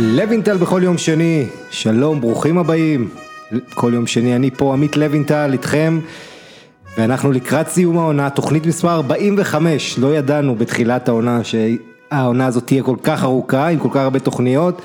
[0.00, 3.08] לוינטל בכל יום שני, שלום, ברוכים הבאים.
[3.74, 6.00] כל יום שני אני פה, עמית לוינטל, איתכם,
[6.98, 12.96] ואנחנו לקראת סיום העונה, תוכנית מספר 45, לא ידענו בתחילת העונה שהעונה הזאת תהיה כל
[13.02, 14.82] כך ארוכה, עם כל כך הרבה תוכניות,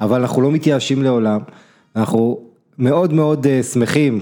[0.00, 1.40] אבל אנחנו לא מתייאשים לעולם,
[1.96, 2.40] אנחנו
[2.78, 4.20] מאוד מאוד uh, שמחים,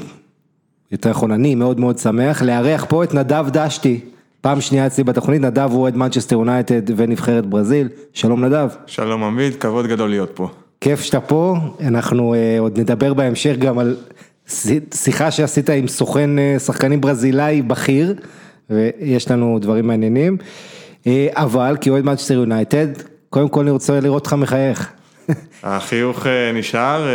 [0.92, 4.00] יותר נכון אני מאוד מאוד שמח, לארח פה את נדב דשתי.
[4.40, 8.68] פעם שנייה אצלי בתוכנית, נדב הוא אוהד מנצ'סטר יונייטד ונבחרת ברזיל, שלום נדב.
[8.86, 10.48] שלום עמית, כבוד גדול להיות פה.
[10.80, 13.96] כיף שאתה פה, אנחנו uh, עוד נדבר בהמשך גם על
[14.94, 18.14] שיחה שעשית עם סוכן uh, שחקנים ברזילאי בכיר,
[18.70, 20.36] ויש לנו דברים מעניינים,
[21.02, 22.86] uh, אבל כאוהד מנצ'סטר יונייטד,
[23.30, 24.92] קודם כל אני רוצה לראות אותך מחייך.
[25.62, 27.06] החיוך נשאר,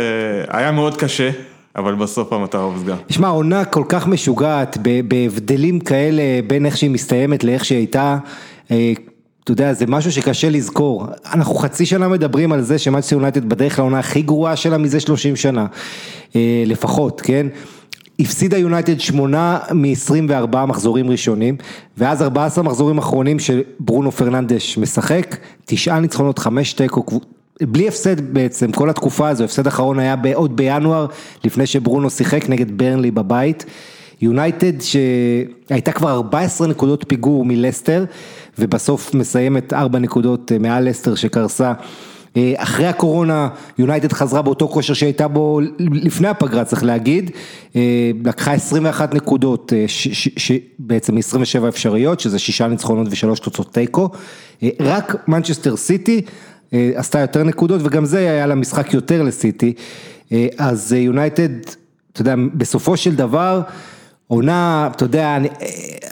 [0.48, 1.30] היה מאוד קשה.
[1.76, 2.96] אבל בסוף המטרה הושגה.
[3.06, 8.18] תשמע, עונה כל כך משוגעת, בהבדלים כאלה בין איך שהיא מסתיימת לאיך שהיא הייתה,
[8.70, 8.92] אה,
[9.44, 11.06] אתה יודע, זה משהו שקשה לזכור.
[11.32, 15.36] אנחנו חצי שנה מדברים על זה שמאצ'סטר יונייטד בדרך לעונה הכי גרועה שלה מזה 30
[15.36, 15.66] שנה,
[16.36, 17.46] אה, לפחות, כן?
[18.20, 21.56] הפסידה יונייטד שמונה מ-24 מחזורים ראשונים,
[21.98, 27.20] ואז 14 מחזורים אחרונים שברונו פרננדש משחק, תשעה ניצחונות, חמש תיקו,
[27.60, 31.06] בלי הפסד בעצם, כל התקופה הזו, הפסד אחרון היה עוד בינואר,
[31.44, 33.64] לפני שברונו שיחק נגד ברנלי בבית.
[34.22, 38.04] יונייטד שהייתה כבר 14 נקודות פיגור מלסטר,
[38.58, 41.72] ובסוף מסיימת 4 נקודות אה, מעל לסטר שקרסה.
[42.36, 47.30] אה, אחרי הקורונה יונייטד חזרה באותו כושר שהייתה בו לפני הפגרה צריך להגיד,
[47.76, 49.72] אה, לקחה 21 נקודות,
[50.78, 54.08] בעצם 27 אפשריות, שזה שישה ניצחונות ושלוש תוצאות תיקו,
[54.80, 56.22] רק מנצ'סטר סיטי
[56.72, 59.72] עשתה יותר נקודות וגם זה היה לה משחק יותר לסיטי,
[60.32, 61.48] אה, אז יונייטד,
[62.12, 63.60] אתה יודע, בסופו של דבר,
[64.26, 65.66] עונה, אתה יודע, אני, אה,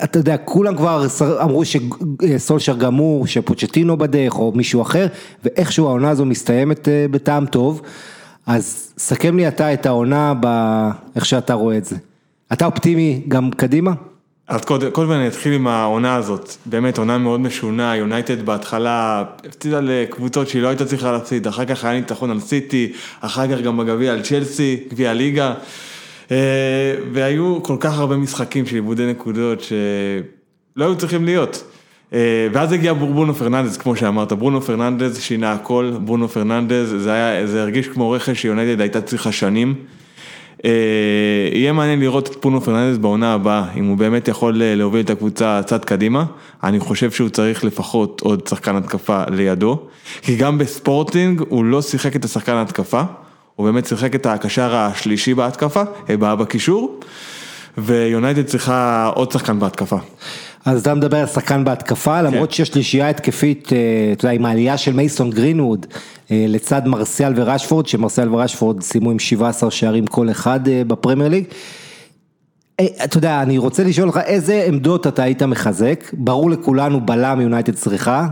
[0.05, 1.06] אתה יודע, כולם כבר
[1.42, 5.06] אמרו שסולשר גמור, שפוצ'טינו בדרך או מישהו אחר,
[5.44, 7.82] ואיכשהו העונה הזו מסתיימת בטעם טוב,
[8.47, 11.97] אז סכם לי אתה את העונה באיך שאתה רואה את זה.
[12.53, 13.93] אתה אופטימי גם קדימה?
[14.50, 19.81] אז קודם כל אני אתחיל עם העונה הזאת, באמת עונה מאוד משונה, יונייטד בהתחלה הפסידה
[19.81, 23.77] לקבוצות שהיא לא הייתה צריכה להפסיד, אחר כך היה ניצחון על סיטי, אחר כך גם
[23.77, 25.55] בגביע על צ'לסי, גביע הליגה,
[26.31, 26.37] אה,
[27.12, 31.65] והיו כל כך הרבה משחקים של איבודי נקודות שלא היו צריכים להיות.
[32.12, 37.47] אה, ואז הגיע ברונו פרננדז, כמו שאמרת, ברונו פרננדז שינה הכל, ברונו פרננדז, זה, היה,
[37.47, 39.75] זה הרגיש כמו רכש שיונייטד הייתה צריכה שנים.
[40.65, 40.71] אה,
[41.53, 45.10] יהיה מעניין לראות את ברונו פרננדס בעונה הבאה, אם הוא באמת יכול אה, להוביל את
[45.10, 46.25] הקבוצה צד קדימה,
[46.62, 49.78] אני חושב שהוא צריך לפחות עוד שחקן התקפה לידו,
[50.22, 53.03] כי גם בספורטינג הוא לא שיחק את השחקן ההתקפה,
[53.56, 57.00] הוא באמת שיחק את הקשר השלישי בהתקפה, הבאה בקישור,
[57.78, 59.97] ויונייטד צריכה עוד שחקן בהתקפה.
[60.65, 62.25] אז אתה מדבר על שחקן בהתקפה, כן.
[62.25, 63.78] למרות שיש שלישייה התקפית, אה,
[64.12, 65.87] אתה יודע, עם העלייה של מייסון גרינווד
[66.31, 71.44] אה, לצד מרסיאל וראשפורד, שמרסיאל וראשפורד סיימו עם 17 שערים כל אחד אה, בפרמייר ליג.
[73.04, 77.75] אתה יודע, אני רוצה לשאול אותך איזה עמדות אתה היית מחזק, ברור לכולנו בלם יונייטד
[77.75, 78.26] צריכה,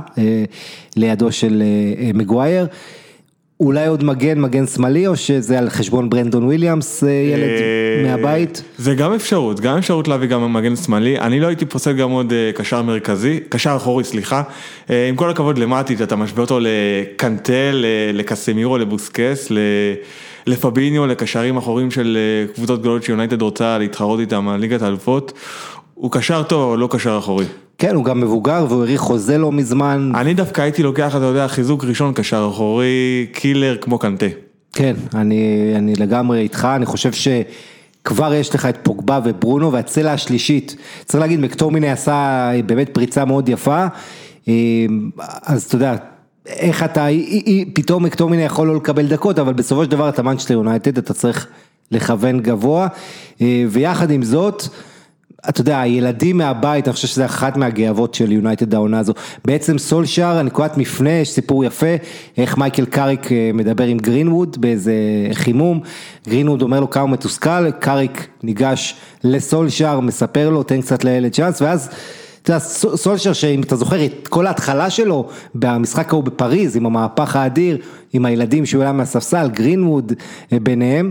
[0.96, 1.62] לידו של
[2.14, 2.66] מגווייר.
[3.60, 8.62] אולי עוד מגן, מגן שמאלי, או שזה על חשבון ברנדון וויליאמס, אה, ילד אה, מהבית?
[8.76, 11.18] זה גם אפשרות, גם אפשרות להביא גם מגן שמאלי.
[11.18, 14.42] אני לא הייתי פוסל גם עוד אה, קשר מרכזי, קשר אחורי, סליחה.
[15.08, 19.52] עם כל הכבוד למטיץ', אתה משווה אותו לקנטל, לקסמירו, לבוסקס,
[20.46, 22.18] לפביניו, לקשרים אחורים של
[22.54, 25.32] קבוצות גדולות שיונייטד רוצה להתחרות איתם על ליגת האלופות.
[25.94, 27.44] הוא קשר טוב, אבל לא קשר אחורי.
[27.78, 30.12] כן, הוא גם מבוגר והוא האריך חוזה לא מזמן.
[30.14, 34.26] אני דווקא הייתי לוקח, אתה יודע, חיזוק ראשון קשר אחורי, killer כמו קנטה.
[34.72, 40.76] כן, אני, אני לגמרי איתך, אני חושב שכבר יש לך את פוגבה וברונו והצלע השלישית,
[41.04, 43.86] צריך להגיד, מקטומיני עשה באמת פריצה מאוד יפה,
[45.42, 45.94] אז אתה יודע,
[46.46, 47.06] איך אתה,
[47.74, 51.46] פתאום מקטומיני יכול לא לקבל דקות, אבל בסופו של דבר אתה מנצ'סטר יונייטד, אתה צריך
[51.92, 52.88] לכוון גבוה,
[53.68, 54.62] ויחד עם זאת,
[55.48, 59.12] אתה יודע, הילדים מהבית, אני חושב שזה אחת מהגאוות של יונייטד העונה הזו.
[59.44, 61.86] בעצם סולשאר, נקודת מפנה, יש סיפור יפה,
[62.38, 64.92] איך מייקל קאריק אה, מדבר עם גרינווד באיזה
[65.32, 65.80] חימום,
[66.28, 68.94] גרינווד אומר לו כמה הוא מתוסכל, קאריק ניגש
[69.24, 71.90] לסולשאר, מספר לו, תן קצת לילד צ'אנס, ואז...
[72.42, 72.64] אתה יודע,
[72.96, 77.78] סולשר שאם אתה זוכר את כל ההתחלה שלו במשחק ההוא בפריז עם המהפך האדיר,
[78.12, 80.12] עם הילדים שהוא היה מהספסל, גרינווד
[80.52, 81.10] אה, ביניהם,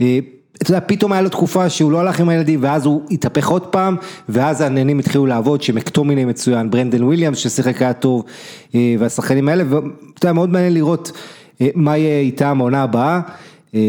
[0.00, 0.18] אה,
[0.62, 3.66] אתה יודע, פתאום היה לו תקופה שהוא לא הלך עם הילדים ואז הוא התהפך עוד
[3.66, 3.96] פעם
[4.28, 8.24] ואז העניינים התחילו לעבוד שמקטומיני מצוין, ברנדן וויליאמס ששיחק היה טוב
[8.74, 9.86] אה, והשחקנים האלה ואתה
[10.24, 11.12] יודע, מאוד מעניין לראות
[11.60, 13.20] אה, מה יהיה איתם העונה הבאה
[13.74, 13.80] אה,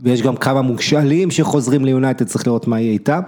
[0.00, 3.20] ויש גם כמה מושאלים שחוזרים ליונייטד, צריך לראות מה יהיה איתם.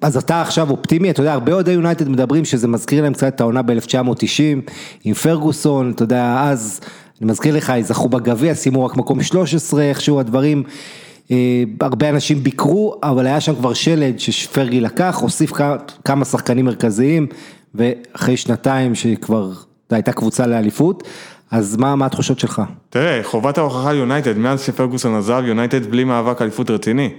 [0.00, 3.40] אז אתה עכשיו אופטימי, אתה יודע, הרבה אוהדי יונייטד מדברים שזה מזכיר להם קצת את
[3.40, 4.70] העונה ב-1990
[5.04, 6.80] עם פרגוסון, אתה יודע, אז
[7.20, 10.62] אני מזכיר לך, זכו בגביע, סיימו רק מקום 13, איכשהו הדברים,
[11.80, 15.52] הרבה אנשים ביקרו, אבל היה שם כבר שלד שפרגי לקח, הוסיף
[16.04, 17.26] כמה שחקנים מרכזיים,
[17.74, 19.50] ואחרי שנתיים שכבר
[19.90, 21.02] הייתה קבוצה לאליפות,
[21.50, 22.62] אז מה, מה התחושות שלך?
[22.90, 27.10] תראה, חובת ההוכחה ליונייטד, מאז שפרגוסון עזב, יונייטד בלי מאבק אליפות רציני.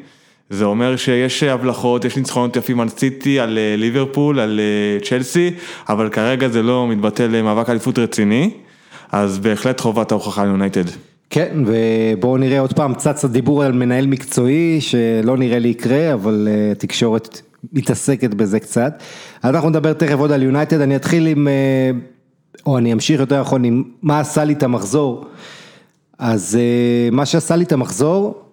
[0.50, 5.52] זה אומר שיש הבלחות, יש ניצחונות יפים על סיטי, על אה, ליברפול, על אה, צ'לסי,
[5.90, 8.52] אבל כרגע זה לא מתבטא למאבק אליפות רציני,
[9.12, 10.86] אז בהחלט חובת ההוכחה ליונייטד.
[11.30, 16.48] כן, ובואו נראה עוד פעם, צץ הדיבור על מנהל מקצועי, שלא נראה לי יקרה, אבל
[16.52, 17.42] אה, התקשורת
[17.74, 19.04] מתעסקת בזה קצת.
[19.44, 21.48] אנחנו נדבר תכף עוד על יונייטד, אני אתחיל עם,
[22.66, 25.26] או אני אמשיך יותר נכון עם מה עשה לי את המחזור.
[26.20, 26.60] אז
[27.12, 28.46] מה שעשה לי את המחזור,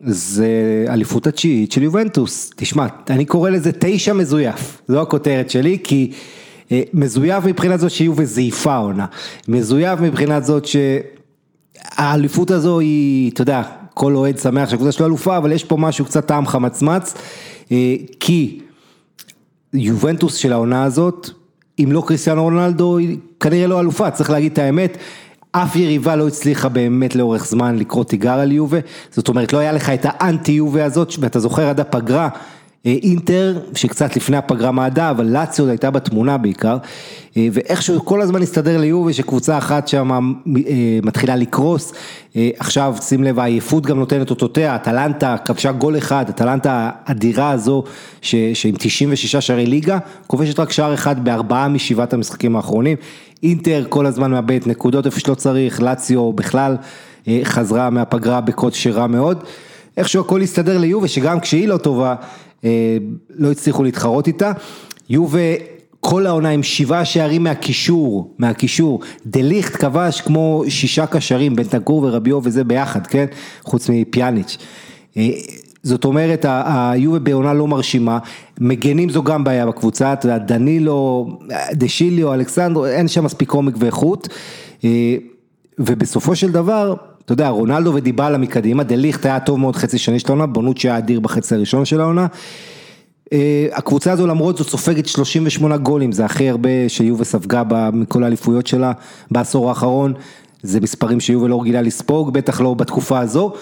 [0.00, 6.12] זה אליפות התשיעית של יובנטוס, תשמע, אני קורא לזה תשע מזויף, זו הכותרת שלי, כי
[6.72, 9.06] אה, מזויף מבחינת זאת שיובה זייפה עונה,
[9.48, 10.66] מזויף מבחינת זאת
[11.80, 13.62] שהאליפות הזו היא, אתה יודע,
[13.94, 17.14] כל אוהד שמח שהקבוצה שלו אלופה, אבל יש פה משהו קצת טעם חמצמץ,
[17.72, 18.60] אה, כי
[19.72, 21.30] יובנטוס של העונה הזאת,
[21.78, 24.96] אם לא קריסטיאנו רונלדו, היא כנראה לא אלופה, צריך להגיד את האמת.
[25.52, 28.78] אף יריבה לא הצליחה באמת לאורך זמן לקרוא תיגר על יובה,
[29.10, 32.28] זאת אומרת לא היה לך את האנטי יובה הזאת, ואתה זוכר עד הפגרה,
[32.84, 36.76] אינטר, שקצת לפני הפגרה מעדה, אבל לאציו הייתה בתמונה בעיקר,
[37.36, 40.22] אה, ואיכשהו כל הזמן הסתדר ליובה שקבוצה אחת שם אה,
[41.02, 41.92] מתחילה לקרוס,
[42.58, 47.84] עכשיו שים לב העייפות גם נותנת אותותיה, אטלנטה כבשה גול אחד, אטלנטה האדירה הזו,
[48.22, 52.96] ש, שעם 96 שערי ליגה, כובשת רק שער אחד בארבעה משבעת המשחקים האחרונים,
[53.42, 56.76] אינטר כל הזמן מאבד נקודות איפה שלא צריך, לאציו בכלל
[57.44, 59.44] חזרה מהפגרה בקודש רע מאוד,
[59.96, 62.14] איכשהו הכל הסתדר ליובה שגם כשהיא לא טובה, אה,
[63.30, 64.52] לא הצליחו להתחרות איתה.
[65.10, 65.38] יובה
[66.00, 72.02] כל העונה עם שבעה שערים מהקישור, מהקישור, דה ליכט כבש כמו שישה קשרים, בן תגור
[72.02, 73.26] ורביו וזה ביחד, כן?
[73.62, 74.56] חוץ מפיאניץ'.
[75.16, 75.28] אה,
[75.82, 78.18] זאת אומרת, היובה בעונה לא מרשימה,
[78.60, 81.28] מגנים זו גם בעיה בקבוצה, אתה יודע, דנילו,
[81.72, 84.28] דשיליו, אלכסנדרו, אין שם מספיק עומק ואיכות,
[84.84, 85.16] אה,
[85.78, 86.94] ובסופו של דבר,
[87.30, 90.88] אתה יודע, רונלדו ודיבלה מקדימה, דה ליכט היה טוב מאוד חצי שני של העונה, בונוצ'י
[90.88, 92.26] היה אדיר בחצי הראשון של העונה.
[93.32, 97.62] אה, הקבוצה הזו למרות זאת סופגת 38 גולים, זה הכי הרבה שיובה ספגה
[97.92, 98.92] מכל האליפויות שלה
[99.30, 100.12] בעשור האחרון,
[100.62, 103.52] זה מספרים שיובה לא רגילה לספוג, בטח לא בתקופה הזו.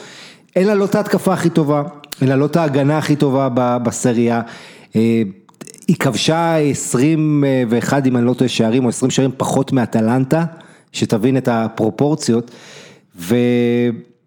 [0.57, 1.83] אין לה לא את ההתקפה הכי טובה,
[2.21, 3.49] אין לה לא את ההגנה הכי טובה
[3.83, 4.41] בסריה.
[4.97, 5.23] אה,
[5.89, 10.45] היא כבשה 21, אם אני לא טועה, שערים, או 20 שערים פחות מאטלנטה,
[10.93, 12.51] שתבין את הפרופורציות.
[13.19, 13.37] ו...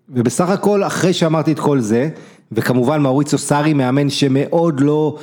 [0.10, 2.10] ובסך הכל, אחרי שאמרתי את כל זה,
[2.52, 5.18] וכמובן מאוריציו סארי מאמן שמאוד לא,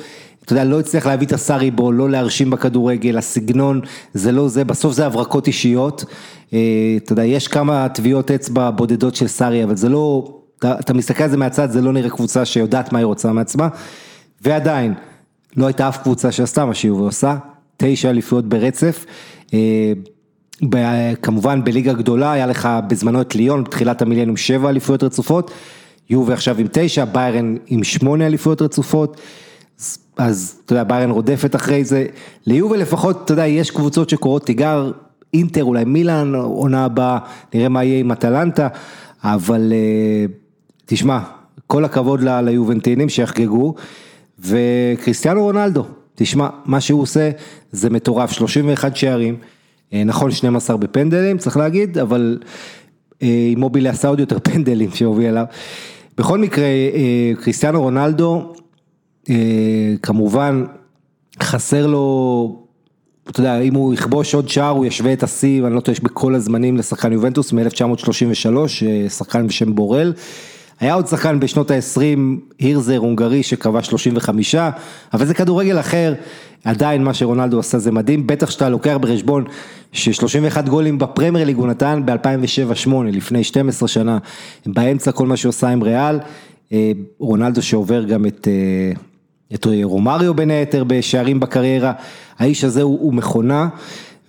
[0.45, 3.81] אתה יודע, לא הצליח להביא את הסארי בו, לא להרשים בכדורגל, הסגנון,
[4.13, 6.05] זה לא זה, בסוף זה הברקות אישיות.
[6.53, 6.59] אה,
[6.97, 11.23] אתה יודע, יש כמה טביעות אצבע בודדות של סארי, אבל זה לא, אתה, אתה מסתכל
[11.23, 13.67] על זה מהצד, זה לא נראה קבוצה שיודעת מה היא רוצה מעצמה,
[14.41, 14.93] ועדיין,
[15.57, 17.37] לא הייתה אף קבוצה שעשתה מה שהיא עושה,
[17.77, 19.05] תשע אליפויות ברצף.
[21.21, 25.51] כמובן בליגה גדולה היה לך בזמנו את ליון, בתחילת המילניום שבע אליפויות רצופות,
[26.09, 29.21] יובה עכשיו עם תשע, ביירן עם שמונה אליפויות רצופות,
[30.17, 32.05] אז אתה יודע, ביירן רודפת אחרי זה,
[32.45, 34.91] ליובה לפחות, אתה יודע, יש קבוצות שקורות תיגר,
[35.33, 37.17] אינטר, אולי מילאן, עונה הבאה,
[37.53, 38.67] נראה מה יהיה עם אטלנטה,
[39.23, 40.25] אבל אה,
[40.85, 41.19] תשמע,
[41.67, 43.75] כל הכבוד ליובנטינים שיחגגו,
[44.39, 47.29] וקריסטיאנו רונלדו, תשמע, מה שהוא עושה
[47.71, 49.35] זה מטורף, 31 שערים.
[49.93, 52.39] אה, נכון 12 בפנדלים צריך להגיד, אבל
[53.21, 55.45] אימובילה אה, עשה עוד יותר פנדלים שהוביל אליו.
[56.17, 58.53] בכל מקרה, אה, קריסטיאנו רונלדו,
[60.01, 60.63] כמובן
[61.43, 62.65] חסר לו,
[63.29, 66.03] אתה יודע, אם הוא יכבוש עוד שער הוא ישווה את השיא, אני לא טועה, יש
[66.03, 68.55] בכל הזמנים לשחקן יובנטוס מ-1933,
[69.09, 70.13] שחקן בשם בורל.
[70.79, 72.19] היה עוד שחקן בשנות ה-20,
[72.59, 74.55] הירזר הונגרי שקבע 35,
[75.13, 76.13] אבל זה כדורגל אחר,
[76.63, 79.43] עדיין מה שרונלדו עשה זה מדהים, בטח שאתה לוקח בחשבון
[79.91, 84.17] ש-31 גולים בפרמייר ליג הוא נתן ב-2007-2008, לפני 12 שנה,
[84.65, 86.19] באמצע כל מה שהוא עושה עם ריאל,
[86.73, 89.01] אה, רונלדו שעובר גם את, אה,
[89.53, 91.93] את רומריו בין היתר בשערים בקריירה,
[92.39, 93.67] האיש הזה הוא, הוא מכונה.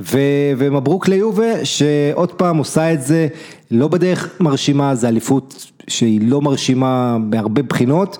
[0.00, 0.18] ו,
[0.58, 3.28] ומברוק ליובה שעוד פעם עושה את זה
[3.70, 8.18] לא בדרך מרשימה, זה אליפות שהיא לא מרשימה בהרבה בחינות,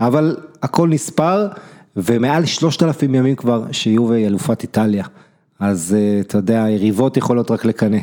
[0.00, 1.48] אבל הכל נספר,
[1.96, 5.04] ומעל שלושת אלפים ימים כבר שיובה היא אלופת איטליה.
[5.60, 7.98] אז אה, אתה יודע, היריבות יכולות רק לקנא.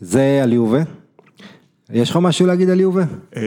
[0.00, 0.82] זה על יובה.
[1.92, 3.02] יש לך משהו להגיד על יובה?
[3.36, 3.42] אה,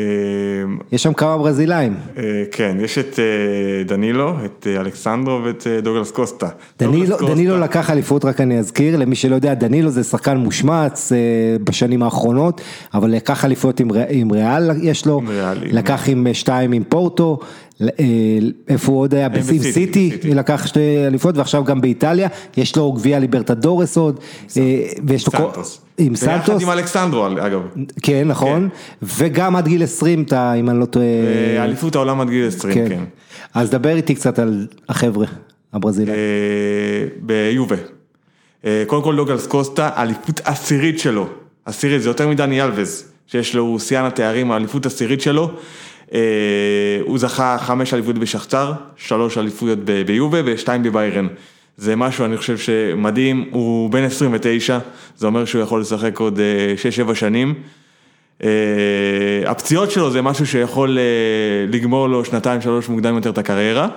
[0.92, 1.96] יש שם כמה ברזילאים.
[2.18, 6.50] אה, כן, יש את אה, דנילו, את אלכסנדרו ואת דוגלס קוסטה.
[6.78, 11.12] דנילו, לקח אליפות, רק אני אזכיר, למי שלא יודע, דנילו זה שחקן מושמץ
[11.64, 12.62] בשנים האחרונות,
[12.94, 15.22] אבל לקח אליפות עם, ריאל יש לו,
[15.72, 17.40] לקח עם שתיים עם פורטו,
[18.68, 19.30] איפה הוא עוד היה?
[19.30, 20.34] בסיטי, סיטי, בסיטי.
[20.34, 22.28] לקח שתי אליפות ועכשיו גם באיטליה,
[22.58, 24.20] יש לו גביע ליברטדורס עוד,
[25.04, 25.87] ויש לו, סנטוס.
[25.98, 27.62] עם ביחד סנטוס, עם אלכסנדרו אגב.
[28.04, 28.70] כן נכון,
[29.02, 31.06] וגם עד גיל 20, אתה, אם אני לא טועה,
[31.64, 33.04] אליפות העולם עד גיל 20, כן.
[33.54, 35.26] אז דבר איתי קצת על החבר'ה
[35.74, 36.16] הברזילאים.
[36.16, 37.76] אה, ביובה.
[38.66, 41.28] אה, קודם כל דוגלס קוסטה, אליפות עשירית שלו.
[41.66, 45.52] עשירית, זה יותר מדני אלווז, שיש לו, שיאן התארים, האליפות עשירית שלו.
[46.14, 46.20] אה,
[47.02, 51.28] הוא זכה חמש אליפויות בשכתר, שלוש אליפויות ביובה ושתיים בביירן.
[51.78, 54.80] זה משהו, אני חושב שמדהים, הוא בן 29,
[55.18, 56.40] זה אומר שהוא יכול לשחק עוד
[57.12, 57.54] 6-7 שנים.
[58.44, 58.50] אה,
[59.46, 61.04] הפציעות שלו זה משהו שיכול אה,
[61.78, 63.88] לגמור לו שנתיים שלוש מוקדם יותר את הקריירה.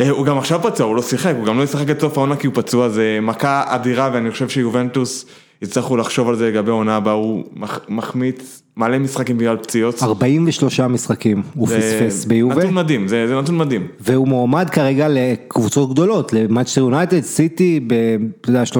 [0.00, 2.36] אה, הוא גם עכשיו פצוע, הוא לא שיחק, הוא גם לא ישחק עד סוף העונה
[2.36, 5.26] כי הוא פצוע, זה מכה אדירה ואני חושב שיובנטוס
[5.62, 10.02] יצטרכו לחשוב על זה לגבי העונה הבאה, הוא מח- מחמיץ מלא משחקים בגלל פציעות.
[10.02, 13.86] 43 משחקים הוא פספס ביובה, נתון מדהים, זה זה נתון מדהים.
[14.00, 17.94] והוא מועמד כרגע לקבוצות גדולות, למנצ'סטר יונייטד, סיטי, ב-
[18.40, 18.72] אתה יודע, 30-40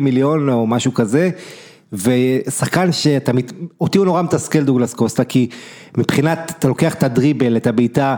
[0.00, 1.30] מיליון או משהו כזה,
[1.92, 5.48] ושחקן שאתה, מת- אותי הוא נורא מתסכל דאגלס קוסטה, כי
[5.98, 8.16] מבחינת, אתה לוקח את הדריבל, את הבעיטה,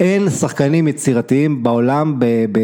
[0.00, 2.24] אין שחקנים יצירתיים בעולם, ב...
[2.52, 2.58] ב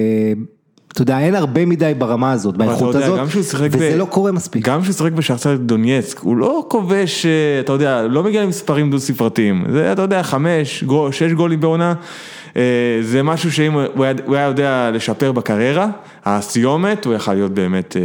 [0.96, 4.68] אתה יודע, אין הרבה מדי ברמה הזאת, באיכות הזאת, וזה ב- לא קורה מספיק.
[4.68, 9.00] גם כשהוא שיחק בשחצר דונייצק, הוא לא כובש, אה, אתה יודע, לא מגיע למספרים דו
[9.00, 11.94] ספרתיים, זה אתה יודע, חמש, גול, שש גולים בעונה,
[12.56, 12.62] אה,
[13.02, 15.88] זה משהו שאם הוא היה, הוא היה יודע לשפר בקריירה,
[16.24, 18.02] הסיומת, הוא יכל להיות באמת אה,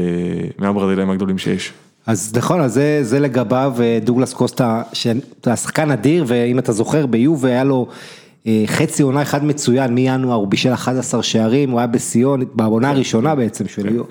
[0.60, 1.74] מהברזילאים הגדולים שיש.
[2.07, 7.50] אז נכון, אז זה, זה לגביו דוגלס קוסטה, שאתה שחקן אדיר, ואם אתה זוכר ביובה
[7.50, 7.88] היה לו
[8.65, 13.67] חצי עונה אחד מצוין, מינואר הוא בישל 11 שערים, הוא היה בשיאון, בעונה הראשונה בעצם
[13.67, 14.05] שלו.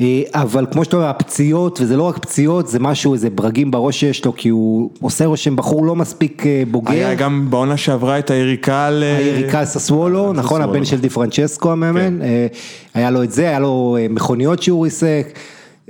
[0.00, 4.00] אה, אבל כמו שאתה אומר, הפציעות, וזה לא רק פציעות, זה משהו, איזה ברגים בראש
[4.00, 6.92] שיש לו, כי הוא עושה רושם בחור לא מספיק אה, בוגר.
[6.92, 9.02] היה גם בעונה שעברה את היריקה ל...
[9.02, 10.62] היריקה ססוולו, נכון.
[10.62, 12.22] הבן של די פרנצ'סקו המאמן, כן.
[12.22, 12.46] אה,
[12.94, 15.38] היה לו את זה, היה לו אה, מכוניות שהוא ריסק,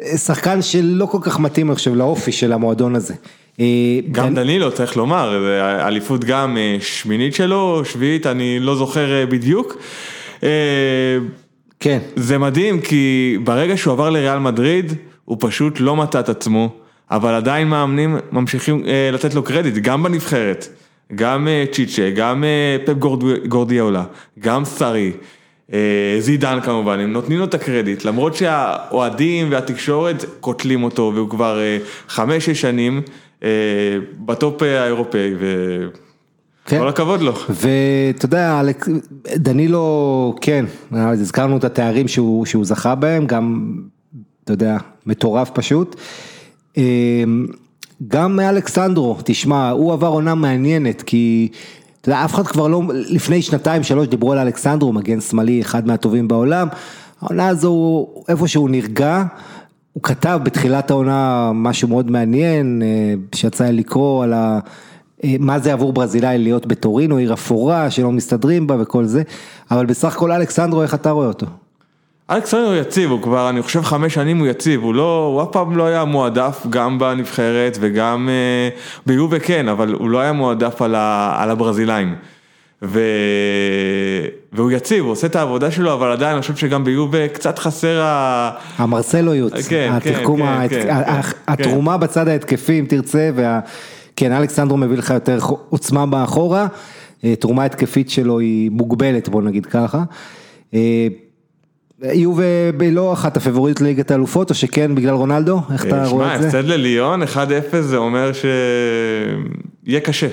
[0.02, 3.14] אה, שחקן שלא כל כך מתאים, אני חושב, לאופי של המועדון הזה.
[3.62, 3.66] אה,
[4.12, 5.36] גם דן- דנילו, צריך לומר,
[5.86, 9.76] אליפות גם אה, שמינית שלו, שביעית, אני לא זוכר אה, בדיוק.
[11.80, 14.92] כן, זה מדהים כי ברגע שהוא עבר לריאל מדריד,
[15.24, 16.68] הוא פשוט לא מצא את עצמו,
[17.10, 20.68] אבל עדיין מאמנים ממשיכים לתת לו קרדיט, גם בנבחרת,
[21.14, 22.44] גם צ'יצ'ה, גם
[22.84, 24.04] פפ גורד- גורדיאולה,
[24.38, 25.12] גם סארי,
[26.18, 31.58] זידן כמובן, הם נותנים לו את הקרדיט, למרות שהאוהדים והתקשורת קוטלים אותו, והוא כבר
[32.08, 33.02] חמש-שש שנים
[34.18, 35.34] בטופ אה, האירופאי,
[36.64, 36.76] כן.
[36.76, 37.32] וכל הכבוד לו.
[37.48, 38.62] ואתה יודע,
[39.36, 43.74] דנילו, כן, הזכרנו את התארים שהוא, שהוא זכה בהם, גם,
[44.44, 45.96] אתה יודע, מטורף פשוט.
[46.78, 47.24] אה,
[48.08, 51.48] גם אלכסנדרו, תשמע, הוא עבר עונה מעניינת, כי,
[52.00, 55.86] אתה יודע, אף אחד כבר לא, לפני שנתיים, שלוש, דיברו על אלכסנדרו, מגן שמאלי, אחד
[55.86, 56.68] מהטובים בעולם.
[57.22, 59.24] העונה הזו, איפה שהוא נרגע,
[59.92, 64.58] הוא כתב בתחילת העונה משהו מאוד מעניין, אה, שיצא לי לקרוא על ה...
[65.24, 69.22] אה, מה זה עבור ברזילאי להיות בטורינו, עיר אפורה, שלא מסתדרים בה וכל זה,
[69.70, 71.46] אבל בסך הכל אלכסנדרו, איך אתה רואה אותו?
[72.30, 75.48] אלכסנדר הוא יציב, הוא כבר, אני חושב חמש שנים הוא יציב, הוא לא, הוא אף
[75.52, 78.68] פעם לא היה מועדף גם בנבחרת וגם אה,
[79.06, 82.14] ביובה כן, אבל הוא לא היה מועדף על, ה, על הברזילאים.
[82.82, 83.00] ו...
[84.52, 88.00] והוא יציב, הוא עושה את העבודה שלו, אבל עדיין אני חושב שגם ביובה קצת חסר
[88.02, 88.50] ה...
[88.76, 93.60] המרסלויות, כן, כן, התחכום, כן, ההת- כן, ה- כן, התרומה בצד ההתקפי אם תרצה, וה...
[94.16, 96.66] כן אלכסנדרו מביא לך יותר עוצמה באחורה,
[97.24, 100.02] אה, תרומה התקפית שלו היא מוגבלת בוא נגיד ככה.
[100.74, 101.06] אה,
[102.12, 102.44] יובה
[102.92, 106.46] לא אחת הפבוריטות לליגת האלופות או שכן בגלל רונלדו, איך אתה רואה שמע, את זה?
[106.48, 107.26] הפסד לליון, 1-0
[107.80, 110.28] זה אומר שיהיה קשה.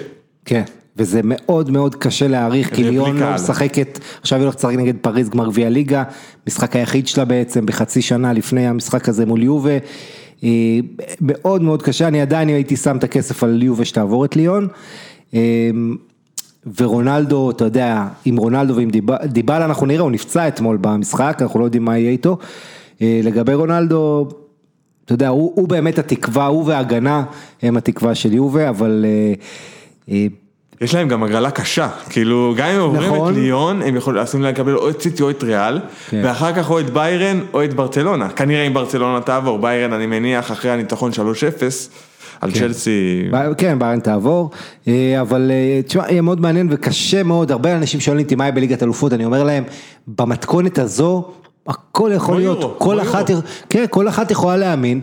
[0.46, 0.64] כן,
[1.00, 3.34] וזה מאוד מאוד קשה להעריך, כי ליון לא.
[3.34, 6.04] משחקת, עכשיו היא הולכת לשחק נגד פריז גמר גביע ליגה,
[6.48, 9.78] משחק היחיד שלה בעצם בחצי שנה לפני המשחק הזה מול יובה,
[10.44, 10.50] אה,
[11.22, 14.68] מאוד מאוד קשה, אני עדיין הייתי שם את הכסף על יובה שתעבור את ליון,
[15.34, 15.70] אה,
[16.80, 21.60] ורונלדו, אתה יודע, עם רונלדו ועם דיב- דיבלה אנחנו נראה, הוא נפצע אתמול במשחק, אנחנו
[21.60, 22.38] לא יודעים מה יהיה איתו,
[23.02, 24.28] אה, לגבי רונלדו,
[25.06, 27.24] אתה יודע, הוא, הוא באמת התקווה, הוא וההגנה
[27.62, 29.06] הם התקווה של יובה, אבל...
[30.82, 33.34] אה, אה, יש להם גם הגרלה קשה, כאילו גם אם עוברים נכון.
[33.34, 36.22] את ליון, הם יכולים לעשות לקבל או את סיטי או את ריאל, כן.
[36.24, 40.52] ואחר כך או את ביירן או את ברצלונה, כנראה אם ברצלונה תעבור, ביירן אני מניח
[40.52, 41.16] אחרי הניצחון 3-0,
[42.42, 43.24] על צ'לסי.
[43.32, 44.50] ב- כן, ביירן תעבור,
[44.88, 48.52] אה, אבל אה, תשמע, יהיה מאוד מעניין וקשה מאוד, הרבה אנשים שואלים אותי מה יהיה
[48.52, 49.64] בליגת אלופות, אני אומר להם,
[50.08, 51.32] במתכונת הזו,
[51.68, 53.42] הכל יכול כמו להיות, יורו, כל כמו אחת, יורו.
[53.70, 55.02] כן, כל אחת יכולה להאמין.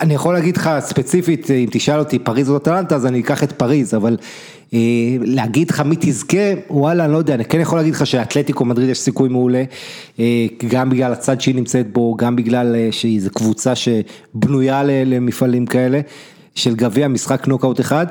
[0.00, 3.42] אני יכול להגיד לך ספציפית, אה, אם תשאל אותי פריז או אטלנטה, אז אני אקח
[3.42, 4.16] את פריז, אבל
[4.74, 4.78] אה,
[5.20, 6.36] להגיד לך מי תזכה,
[6.70, 9.64] וואלה, אני לא יודע, אני כן יכול להגיד לך שאתלטיקו מדריד יש סיכוי מעולה,
[10.18, 15.14] אה, גם בגלל הצד שהיא נמצאת בו, גם בגלל אה, שהיא זו קבוצה שבנויה ל-
[15.14, 16.00] למפעלים כאלה,
[16.54, 18.06] של גביע, משחק נוקאוט אחד.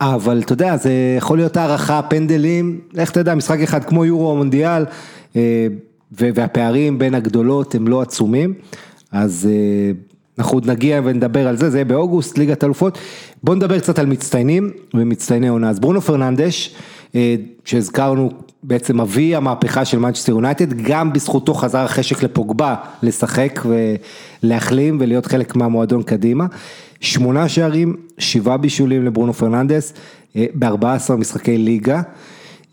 [0.00, 4.30] אבל אתה יודע, זה יכול להיות הערכה, פנדלים, איך אתה יודע, משחק אחד כמו יורו
[4.30, 4.84] או מונדיאל,
[5.36, 5.66] אה,
[6.12, 8.54] והפערים בין הגדולות הם לא עצומים,
[9.12, 9.92] אז אה,
[10.38, 12.98] אנחנו עוד נגיע ונדבר על זה, זה יהיה באוגוסט, ליגת אלופות.
[13.42, 15.70] בואו נדבר קצת על מצטיינים ומצטייני עונה.
[15.70, 16.74] אז ברונו פרננדש,
[17.14, 18.30] אה, שהזכרנו
[18.62, 23.60] בעצם אבי המהפכה של מנצ'סטר יונייטד, גם בזכותו חזר החשק לפוגבה לשחק
[24.42, 26.46] ולהחלים ולהיות חלק מהמועדון קדימה.
[27.00, 29.92] שמונה שערים, שבעה בישולים לברונו פרננדס,
[30.36, 32.02] אה, ב-14 משחקי ליגה.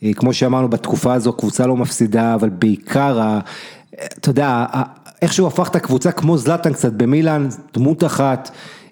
[0.04, 3.40] אה, כמו שאמרנו, בתקופה הזו קבוצה לא מפסידה, אבל בעיקר,
[4.20, 4.66] אתה יודע,
[5.32, 8.52] שהוא הפך את הקבוצה כמו זלאטן קצת במילאן, דמות אחת,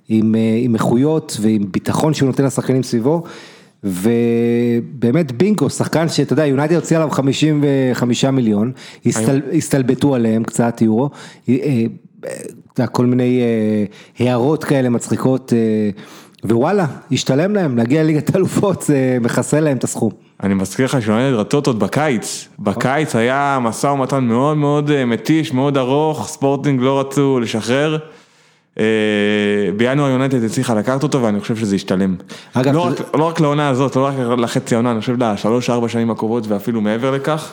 [0.09, 3.23] עם, אה, עם איכויות ועם ביטחון שהוא נותן לשחקנים סביבו.
[3.83, 8.71] ובאמת בינגו, שחקן שאתה יודע, יונייטד הוציא עליו 55 מיליון,
[9.05, 11.09] הסתל, הסתלבטו עליהם קצת יורו,
[11.49, 11.55] אה,
[12.79, 13.41] אה, כל מיני
[14.19, 15.53] הערות כאלה מצחיקות,
[16.43, 20.11] ווואלה, השתלם להם, להגיע לליגת אלופות, זה מכסה להם את הסכום.
[20.43, 25.53] אני מזכיר לך שיונייטד רצות עוד בקיץ, בקיץ היה משא ומתן מאוד מאוד אה, מתיש,
[25.53, 27.97] מאוד ארוך, ספורטינג לא רצו לשחרר.
[28.79, 28.85] אה,
[29.77, 32.15] בינואר יונייטד הצליחה לקחת אותו ואני חושב שזה ישתלם.
[32.53, 35.87] אגב, לא רק- לא רק לעונה הזאת, לא רק לחצי העונה, אני חושב לשלוש ארבע
[35.87, 37.51] שנים הקרובות ואפילו מעבר לכך.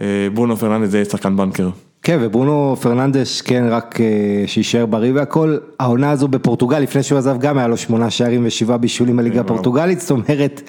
[0.00, 1.68] אה, ברונו פרננדס זה יהיה שחקן בנקר.
[2.02, 3.98] כן, וברונו פרננדש, כן, רק
[4.46, 8.78] שיישאר בריא והכל, העונה הזו בפורטוגל, לפני שהוא עזב גם היה לו שמונה שערים ושבעה
[8.78, 10.62] בישולים בליגה הפורטוגלית, זאת אומרת,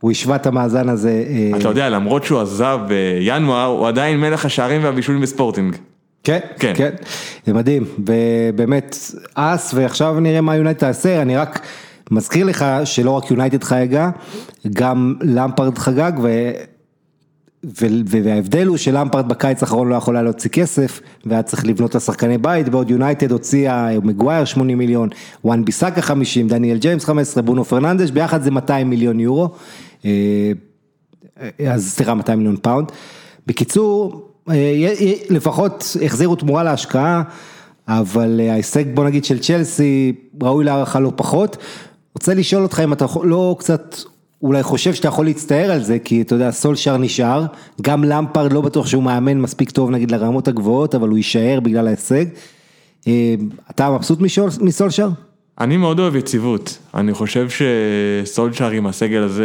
[0.00, 1.24] הוא השווה את המאזן הזה.
[1.28, 5.76] אה, אתה יודע, למרות שהוא עזב בינואר, הוא עדיין מלך השערים והבישולים בספורטינג.
[6.24, 6.72] כן, כן.
[6.76, 6.90] כן,
[7.46, 8.96] זה מדהים, ובאמת
[9.34, 11.66] אס, ועכשיו נראה מה יונייטד תעשה, אני רק
[12.10, 14.10] מזכיר לך שלא רק יונייטד חגגה,
[14.72, 16.50] גם למפארד חגג, ו...
[17.64, 17.86] ו-
[18.24, 22.68] וההבדל הוא שלמפארד בקיץ האחרון לא יכול היה להוציא כסף, והיה צריך לבנות לשחקני בית,
[22.68, 25.08] בעוד יונייטד הוציאה מגווייר 80 מיליון,
[25.44, 29.48] וואן ביסאקה 50, דניאל ג'יימס 15, ברונו פרננדש, ביחד זה 200 מיליון יורו, אה,
[31.72, 32.92] אז סליחה 200 מיליון פאונד.
[33.46, 34.94] בקיצור, אה,
[35.30, 37.22] לפחות החזירו תמורה להשקעה,
[37.88, 41.56] אבל אה, ההישג בוא נגיד של צ'לסי ראוי להערכה לא פחות.
[42.14, 43.96] רוצה לשאול אותך אם אתה לא קצת
[44.42, 47.46] אולי חושב שאתה יכול להצטער על זה, כי אתה יודע, סולשר נשאר,
[47.82, 51.86] גם למפרד לא בטוח שהוא מאמן מספיק טוב נגיד לרמות הגבוהות, אבל הוא יישאר בגלל
[51.86, 52.24] ההישג.
[53.06, 53.34] אה,
[53.70, 54.18] אתה מבסוט
[54.60, 55.08] מסולשר?
[55.60, 59.44] אני מאוד אוהב יציבות, אני חושב שסולצ'אר עם הסגל הזה,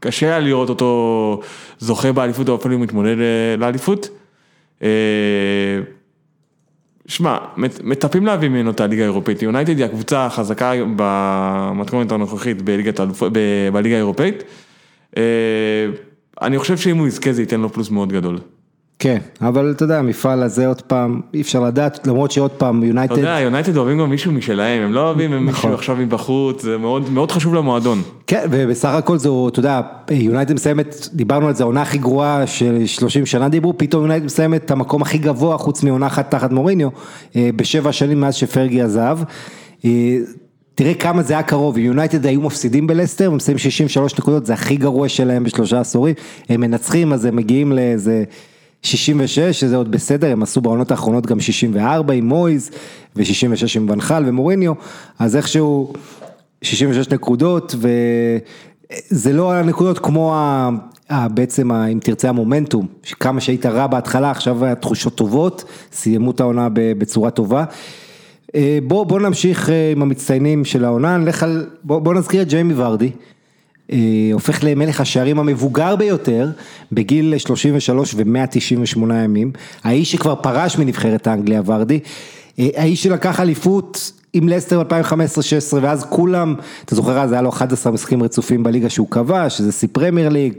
[0.00, 1.40] קשה היה לראות אותו
[1.78, 4.08] זוכה באליפות או אפילו מתמודד אה, לאליפות.
[4.82, 4.88] אה,
[7.06, 13.00] שמע, מצ- מצפים להביא ממנו את הליגה האירופאית, יונייטד היא הקבוצה החזקה במתכונת הנוכחית בליגת
[13.00, 14.42] האלופ- ב- בליגה האירופאית.
[15.16, 15.22] אה,
[16.42, 18.38] אני חושב שאם הוא יזכה זה ייתן לו פלוס מאוד גדול.
[19.00, 22.86] כן, אבל אתה יודע, המפעל הזה עוד פעם, אי אפשר לדעת, למרות שעוד פעם אתה
[22.86, 25.46] יונייטד, יודע, יונייטד אוהבים גם מישהו משלהם, הם לא אוהבים נכון.
[25.46, 28.02] מישהו עכשיו מבחוץ, זה מאוד מאוד חשוב למועדון.
[28.26, 32.86] כן, ובסך הכל זו, אתה יודע, יונייטד מסיימת, דיברנו על זה, העונה הכי גרועה של
[32.86, 36.88] 30 שנה דיברו, פתאום יונייטד מסיימת את המקום הכי גבוה חוץ מעונה אחת תחת מוריניו,
[37.36, 39.18] אה, בשבע שנים מאז שפרגי עזב.
[39.84, 40.16] אה,
[40.74, 44.52] תראה כמה זה היה קרוב, אם יונייטד היו מפסידים בלסטר, הם מסיימים 63 נקודות, זה
[44.52, 46.14] הכי גרוע שלהם בשלושה עשורים,
[46.48, 48.24] הם מנצחים אז הם מגיעים לאיזה
[48.82, 52.70] 66, שזה עוד בסדר, הם עשו בעונות האחרונות גם 64 עם מויז,
[53.16, 54.72] ו-66 עם ונחל ומוריניו,
[55.18, 55.92] אז איכשהו
[56.62, 57.74] 66 נקודות,
[59.10, 60.70] וזה לא הנקודות כמו ה...
[61.08, 66.40] ה- בעצם, ה- אם תרצה המומנטום, שכמה שהיית רע בהתחלה, עכשיו התחושות טובות, סיימו את
[66.40, 67.64] העונה בצורה טובה.
[68.54, 72.48] אה, בוא, בוא נמשיך אה, עם המצטיינים של העונה, נלך על, בוא, בוא נזכיר את
[72.48, 73.10] ג'יימי ורדי,
[74.32, 76.50] הופך למלך השערים המבוגר ביותר,
[76.92, 79.52] בגיל 33 ו-198 ימים,
[79.84, 82.00] האיש שכבר פרש מנבחרת האנגליה ורדי,
[82.58, 84.84] אה, האיש שלקח אליפות עם לסטר 2015-2016
[85.82, 89.86] ואז כולם, אתה זוכר אז היה לו 11 משחקים רצופים בליגה שהוא קבע, שזה סי
[89.86, 90.52] פרמייר ליג,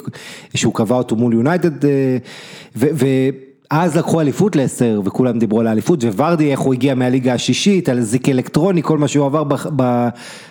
[0.56, 2.17] שהוא קבע אותו מול יונייטד, אה,
[2.76, 3.06] ו...
[3.74, 8.02] אז לקחו אליפות לסטר וכולם דיברו על האליפות וורדי איך הוא הגיע מהליגה השישית על
[8.02, 9.44] זיק אלקטרוני כל מה שהוא עבר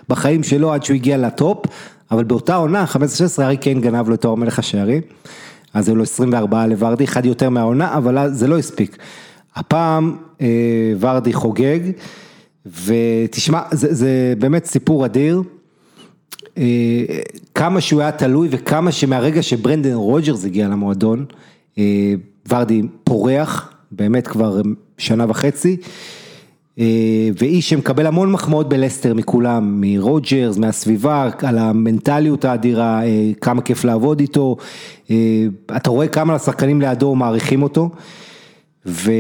[0.09, 1.67] בחיים שלו עד שהוא הגיע לטופ
[2.11, 2.99] אבל באותה עונה 15-16
[3.43, 5.03] ארי קיין גנב לו את תואר מלך השערים
[5.75, 8.97] אז היו לו 24 לוורדי אחד יותר מהעונה אבל זה לא הספיק.
[9.57, 10.47] הפעם אה,
[11.01, 11.81] ורדי חוגג
[12.67, 15.43] ותשמע, זה, זה באמת סיפור אדיר.
[16.59, 17.05] אה,
[17.55, 21.25] כמה שהוא היה תלוי וכמה שמהרגע שברנדן רוג'רס הגיע למועדון,
[21.79, 22.15] אה,
[22.49, 24.61] ורדי פורח, באמת כבר
[24.99, 25.77] שנה וחצי.
[25.81, 26.20] אה,
[27.39, 34.21] ואיש שמקבל המון מחמאות בלסטר מכולם, מרוג'רס, מהסביבה, על המנטליות האדירה, אה, כמה כיף לעבוד
[34.21, 34.57] איתו,
[35.11, 35.17] אה,
[35.77, 37.91] אתה רואה כמה השחקנים לידו מעריכים אותו,
[38.87, 39.13] ו...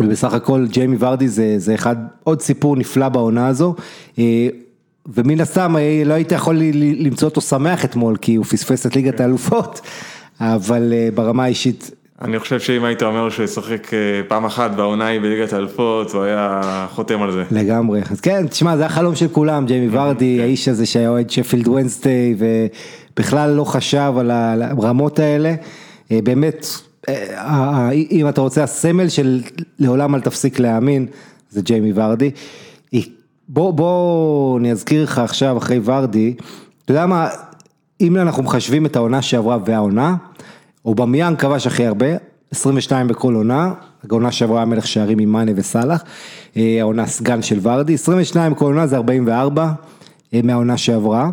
[0.00, 3.74] ובסך הכל ג'יימי ורדי זה, זה אחד, עוד סיפור נפלא בעונה הזו,
[5.06, 9.80] ומן הסתם לא היית יכול למצוא אותו שמח אתמול, כי הוא פספס את ליגת האלופות,
[10.40, 11.90] אבל ברמה האישית
[12.22, 16.22] אני חושב שאם היית אומר שהוא ישחק אה, פעם אחת והעונה היא בליגת האלפות, הוא
[16.22, 17.44] היה חותם על זה.
[17.50, 20.42] לגמרי, אז כן, תשמע, זה החלום של כולם, ג'יימי ורדי, כן.
[20.42, 24.30] האיש הזה שהיה אוהד שפילד וונסטי, ובכלל לא חשב על
[24.62, 25.54] הרמות האלה,
[26.12, 26.66] אה, באמת,
[27.08, 29.40] אה, אם אתה רוצה, הסמל של
[29.78, 31.06] לעולם אל תפסיק להאמין,
[31.50, 32.30] זה ג'יימי ורדי.
[33.52, 36.34] בוא, בוא, אני אזכיר לך עכשיו, אחרי ורדי,
[36.84, 37.28] אתה יודע מה,
[38.00, 40.16] אם אנחנו מחשבים את העונה שעברה והעונה,
[40.84, 42.06] אובמיאן כבש הכי הרבה,
[42.50, 43.72] 22 בכל עונה,
[44.10, 46.04] העונה שעברה המלך שערים עם מאנה וסאלח,
[46.56, 49.72] אה, העונה סגן של ורדי, 22 בכל עונה זה 44
[50.34, 51.30] אה, מהעונה שעברה,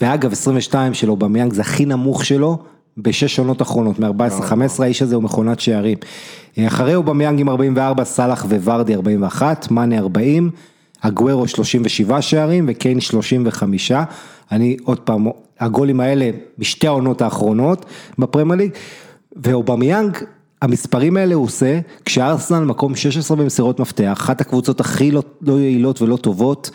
[0.00, 2.58] ואגב 22 של אובמיאנג זה הכי נמוך שלו
[2.98, 5.98] בשש עונות אחרונות, מ-14-15 האיש הזה הוא מכונת שערים.
[6.58, 10.50] אה, אחרי אובמיאנג עם 44, סאלח וורדי 41, מאנה 40,
[11.02, 13.92] אגוורו 37 שערים וקיין 35,
[14.52, 15.26] אני עוד פעם,
[15.60, 17.86] הגולים האלה בשתי העונות האחרונות
[18.18, 18.70] בפרמייר ליג,
[19.36, 20.18] ואובמיאנג,
[20.62, 26.02] המספרים האלה הוא עושה כשארסנל מקום 16 במסירות מפתח, אחת הקבוצות הכי לא, לא יעילות
[26.02, 26.70] ולא טובות,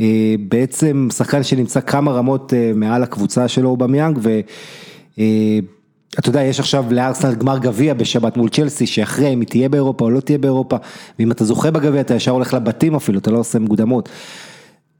[0.00, 5.58] אה, בעצם שחקן שנמצא כמה רמות אה, מעל הקבוצה שלו אובמיאנג, ואתה אה,
[6.26, 10.10] יודע, יש עכשיו לארסנל גמר גביע בשבת מול צ'לסי, שאחרי אם היא תהיה באירופה או
[10.10, 10.76] לא תהיה באירופה,
[11.18, 14.08] ואם אתה זוכה בגביע אתה ישר הולך לבתים אפילו, אתה לא עושה מוקדמות.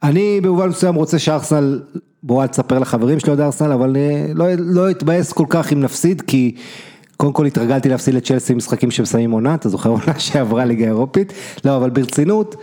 [0.02, 1.80] אני במובן מסוים רוצה שארסנל,
[2.22, 3.96] בוא אל תספר לחברים שלי עוד ארסנל, אבל
[4.34, 6.54] לא, לא אתבאס כל כך אם נפסיד, כי
[7.16, 11.32] קודם כל התרגלתי להפסיד לצ'לסי משחקים שמסיימים עונה, אתה זוכר עונה שעברה ליגה אירופית?
[11.64, 12.56] לא, אבל ברצינות,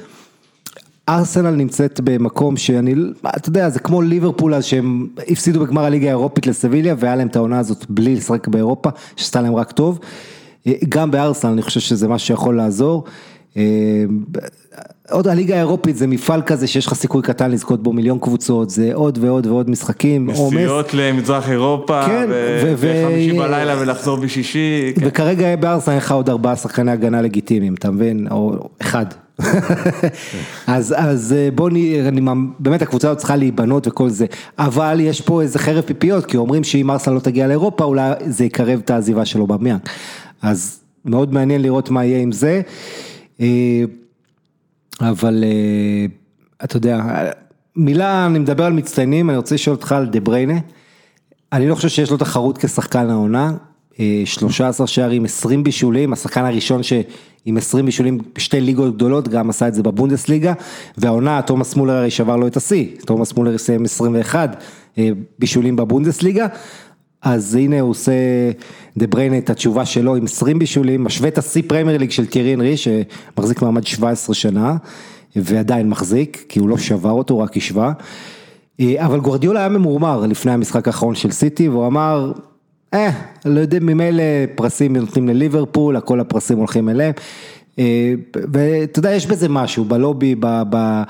[1.10, 2.96] ארסנל נמצאת במקום שאני,
[3.38, 7.36] אתה יודע, זה כמו ליברפול אז שהם הפסידו בגמר הליגה האירופית לסביליה והיה להם את
[7.36, 10.00] העונה הזאת בלי לשחק באירופה, שעשתה להם רק טוב.
[10.90, 13.04] גם בארסנל אני חושב שזה משהו שיכול לעזור.
[15.12, 18.92] עוד הליגה האירופית זה מפעל כזה שיש לך סיכוי קטן לזכות בו מיליון קבוצות, זה
[18.94, 20.30] עוד ועוד ועוד משחקים.
[20.30, 22.30] נסיעות למזרח אירופה, כן,
[22.78, 24.94] וחמישי בלילה ולחזור בשישי.
[24.96, 25.02] כן.
[25.08, 28.28] וכרגע בארסנל לך עוד ארבעה שחקני הגנה לגיטימיים, אתה מבין?
[28.32, 29.06] או אחד.
[30.68, 32.10] אז, אז אה, בוא נראה,
[32.60, 34.26] באמת הקבוצה הזאת צריכה להיבנות וכל זה,
[34.60, 38.46] אבל יש פה איזה חרב פיפיות, כי אומרים שאם ארסנל לא תגיע לאירופה, אולי זה
[38.46, 39.90] יקרב את העזיבה שלו במיאק.
[40.42, 42.62] אז מאוד מעניין לראות מה יהיה עם זה.
[45.02, 46.06] אבל אה,
[46.64, 47.02] אתה יודע,
[47.76, 50.60] מילה, אני מדבר על מצטיינים, אני רוצה לשאול אותך על דה בריינה.
[51.54, 53.52] אני לא חושב שיש לו תחרות כשחקן העונה,
[54.26, 59.68] 13 אה, שערים, 20 בישולים, השחקן הראשון שעם 20 בישולים בשתי ליגות גדולות, גם עשה
[59.68, 60.54] את זה בבונדסליגה,
[60.98, 64.64] והעונה, תומאס מולר הרי שבר לו את השיא, תומאס מולר סיים 21
[64.98, 66.48] אה, בישולים בבונדסליגה,
[67.24, 68.12] אז הנה הוא עושה
[68.98, 72.54] דה בריינה את התשובה שלו עם 20 בישולים, משווה את השיא פרמייר ליג של תיירי
[72.54, 74.76] הנרי שמחזיק מעמד 17 שנה
[75.36, 77.94] ועדיין מחזיק, כי הוא לא שבר אותו, רק השווה.
[78.80, 82.32] אה, אבל גווארדיולה היה ממורמר לפני המשחק האחרון של סיטי והוא אמר,
[82.94, 83.12] אה,
[83.46, 84.24] לא יודע, ממילא
[84.56, 87.14] פרסים נותנים לליברפול, הכל הפרסים הולכים אליהם.
[87.80, 88.14] אה,
[88.54, 90.62] ואתה יודע, יש בזה משהו, בלובי, ב...
[90.70, 91.04] ב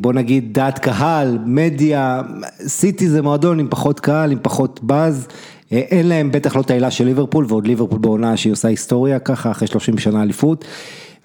[0.00, 2.22] בוא נגיד דעת קהל, מדיה,
[2.66, 5.28] סיטי זה מועדון עם פחות קהל, עם פחות באז,
[5.72, 9.18] אה, אין להם בטח לא את העילה של ליברפול, ועוד ליברפול בעונה שהיא עושה היסטוריה
[9.18, 10.64] ככה, אחרי 30 שנה אליפות.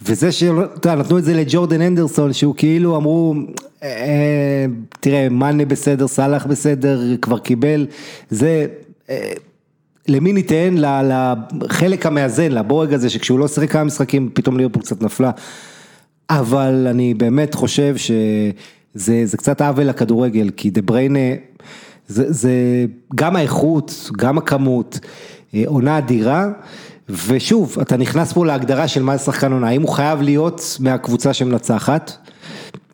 [0.01, 3.35] וזה שנתנו את זה לג'ורדן אנדרסון, שהוא כאילו אמרו,
[3.83, 4.65] אה,
[4.99, 7.87] תראה, מאנה בסדר, סאלח בסדר, כבר קיבל,
[8.29, 8.65] זה,
[10.07, 10.75] למי ניתן?
[11.61, 15.31] לחלק המאזן, לבורג הזה, שכשהוא לא שיחק כמה משחקים, פתאום ליברפול קצת נפלה.
[16.29, 21.19] אבל אני באמת חושב שזה קצת עוול לכדורגל, כי דה בריינה,
[22.07, 22.51] זה, זה
[23.15, 24.99] גם האיכות, גם הכמות,
[25.53, 26.47] אה, עונה אדירה,
[27.09, 31.33] ושוב, אתה נכנס פה להגדרה של מה זה שחקן עונה, האם הוא חייב להיות מהקבוצה
[31.33, 32.27] שמנצחת,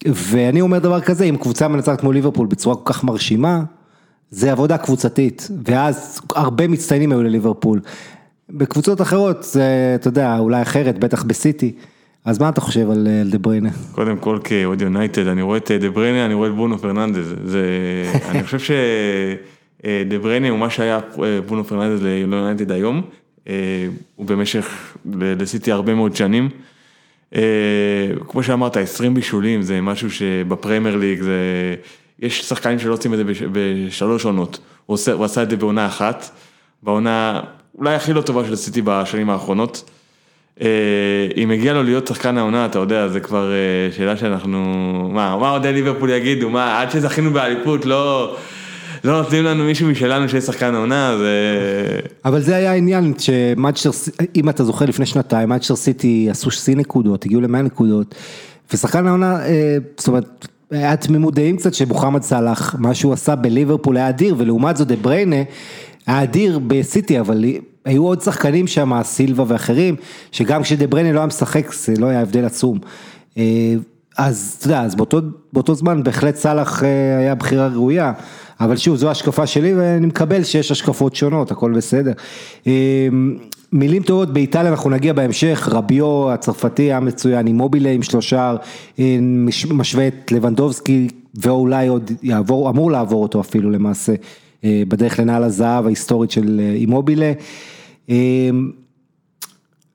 [0.06, 3.63] ואני אומר דבר כזה, אם קבוצה מנצחת כמו ליברפול בצורה כל כך מרשימה,
[4.32, 7.82] זה עבודה קבוצתית, ואז הרבה מצטיינים היו לליברפול.
[8.50, 11.74] בקבוצות אחרות זה, אתה יודע, אולי אחרת, בטח בסיטי.
[12.25, 13.69] אז מה אתה חושב על דה בריינה?
[13.91, 17.65] קודם כל כאוהד יונייטד, אני רואה את דה בריינה, אני רואה את ברונו פרננדז, זה,
[18.29, 20.99] אני חושב שדה בריינה הוא מה שהיה
[21.47, 23.01] ברונו פרננדז ליונייטד היום,
[24.15, 26.49] הוא במשך, לסיטי הרבה מאוד שנים,
[28.27, 31.75] כמו שאמרת, 20 בישולים זה משהו שבפרמייר ליג זה,
[32.19, 35.86] יש שחקנים שלא עושים את זה בשלוש עונות, הוא, עושה, הוא עשה את זה בעונה
[35.86, 36.29] אחת,
[36.84, 37.41] בעונה
[37.77, 39.89] אולי הכי לא טובה של סיטי בשנים האחרונות.
[41.37, 43.51] אם הגיע לו להיות שחקן העונה, אתה יודע, זה כבר
[43.91, 44.59] שאלה שאנחנו,
[45.13, 48.35] מה, מה עוד ליברפול יגידו, מה, עד שזכינו באליפות, לא...
[49.03, 51.99] לא נותנים לנו מישהו משלנו שיהיה שחקן העונה, זה...
[52.25, 53.89] אבל זה היה העניין שמאצ'ר,
[54.35, 58.15] אם אתה זוכר לפני שנתיים, מאצ'ר סיטי עשו שיא נקודות, הגיעו למאה נקודות,
[58.73, 59.39] ושחקן העונה,
[59.97, 64.77] זאת אומרת, היה תמימות דעים קצת שמוחמד סאלח, מה שהוא עשה בליברפול היה אדיר, ולעומת
[64.77, 65.43] זאת דה בריינה,
[66.07, 67.45] היה אדיר בסיטי, אבל
[67.86, 69.96] היו עוד שחקנים שם, סילבה ואחרים,
[70.32, 72.80] שגם כשדה בריינה לא היה משחק, זה לא היה הבדל עצום.
[74.17, 75.20] אז אתה יודע, אז באותו,
[75.54, 76.84] באותו זמן בהחלט סאלח
[77.20, 78.13] היה בחירה ראויה.
[78.60, 82.12] אבל שוב, זו השקפה שלי ואני מקבל שיש השקפות שונות, הכל בסדר.
[83.74, 88.56] מילים טובות באיטליה, אנחנו נגיע בהמשך, רביו הצרפתי היה מצוין, עם מובילה עם שלושה,
[89.72, 94.13] משווה את לבנדובסקי ואולי עוד יעבור, אמור לעבור אותו אפילו למעשה,
[94.63, 97.32] בדרך לנעל הזהב ההיסטורית של אימובילה.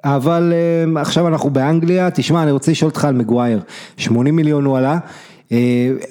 [0.05, 0.53] אבל
[0.97, 3.61] עכשיו אנחנו באנגליה, תשמע אני רוצה לשאול אותך על מגווייר,
[3.97, 4.99] 80 מיליון הוא עלה.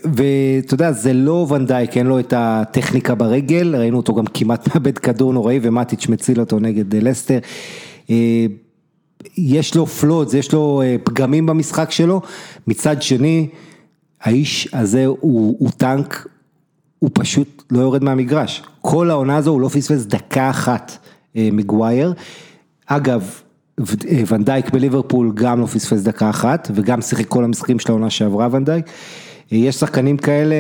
[0.03, 4.97] ואתה יודע, זה לא ונדייק, אין לו את הטכניקה ברגל, ראינו אותו גם כמעט מאבד
[4.97, 7.39] כדור נוראי ומטיץ' מציל אותו נגד לסטר.
[9.37, 12.21] יש לו flaws, יש לו פגמים במשחק שלו,
[12.67, 13.47] מצד שני,
[14.21, 16.27] האיש הזה הוא, הוא טנק,
[16.99, 18.63] הוא פשוט לא יורד מהמגרש.
[18.81, 20.97] כל העונה הזו הוא לא פספס דקה אחת
[21.35, 22.13] מגוויר.
[22.85, 23.41] אגב,
[24.27, 28.47] ואן דייק בליברפול גם לא פספס דקה אחת, וגם שיחק כל המשחקים של העונה שעברה
[28.51, 28.85] ואן דייק.
[29.51, 30.55] יש שחקנים כאלה,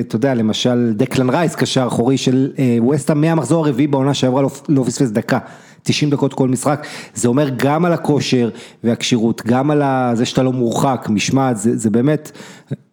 [0.00, 5.10] אתה יודע, למשל דקלן רייס, קשר אחורי של ווסטהאם, מהמחזור הרביעי בעונה שעברה לא פספס
[5.10, 5.38] דקה,
[5.82, 8.50] 90 דקות כל משחק, זה אומר גם על הכושר
[8.84, 9.82] והכשירות, גם על
[10.16, 12.32] זה שאתה לא מורחק, משמעת, זה, זה באמת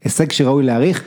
[0.03, 1.03] הישג שראוי להעריך.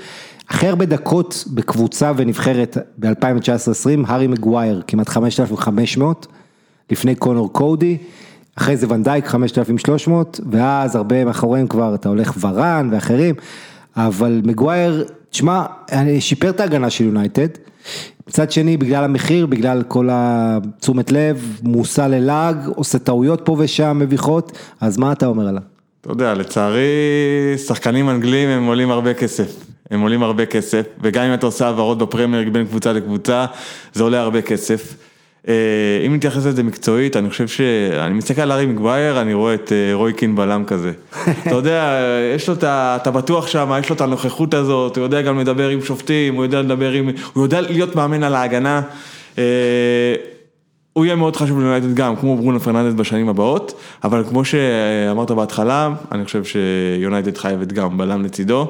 [0.52, 6.26] אחרי הרבה דקות בקבוצה ונבחרת ב-2019-2020, הארי מגווייר, כמעט 5,500,
[6.90, 7.98] לפני קונור קודי,
[8.58, 13.34] אחרי זה ונדייק 5,300, ואז הרבה מאחוריהם כבר אתה הולך ורן ואחרים.
[13.96, 15.64] אבל מגווייר, תשמע,
[16.20, 17.48] שיפר את ההגנה של יונייטד,
[18.28, 24.58] מצד שני בגלל המחיר, בגלל כל התשומת לב, מושא ללעג, עושה טעויות פה ושם מביכות,
[24.80, 25.71] אז מה אתה אומר עליו?
[26.02, 26.88] אתה יודע, לצערי,
[27.66, 31.98] שחקנים אנגלים הם עולים הרבה כסף, הם עולים הרבה כסף, וגם אם אתה עושה העברות
[31.98, 33.46] בפרמייר בין קבוצה לקבוצה,
[33.92, 34.94] זה עולה הרבה כסף.
[36.06, 40.36] אם נתייחס לזה מקצועית, אני חושב שאני מסתכל על ארי מגווייר, אני רואה את רויקין
[40.36, 40.92] בלם כזה.
[41.46, 42.00] אתה יודע,
[42.36, 42.98] יש לו את ה...
[43.02, 46.44] אתה בטוח שם, יש לו את הנוכחות הזאת, הוא יודע גם לדבר עם שופטים, הוא
[46.44, 47.10] יודע לדבר עם...
[47.32, 48.82] הוא יודע להיות מאמן על ההגנה.
[50.92, 55.94] הוא יהיה מאוד חשוב ליונייטד גם, כמו ברונו פרננדס בשנים הבאות, אבל כמו שאמרת בהתחלה,
[56.12, 58.68] אני חושב שיונייטד חייבת גם בלם לצידו.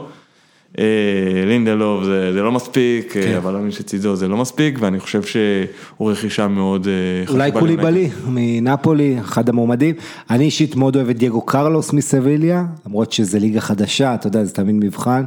[1.47, 6.89] לינדלוב זה לא מספיק, אבל מי שלצידו זה לא מספיק, ואני חושב שהוא רכישה מאוד
[7.25, 7.39] חשובה.
[7.39, 9.95] אולי קוליבאלי מנפולי, אחד המועמדים.
[10.31, 14.53] אני אישית מאוד אוהב את דייגו קרלוס מסביליה, למרות שזה ליגה חדשה, אתה יודע, זה
[14.53, 15.25] תמיד מבחן.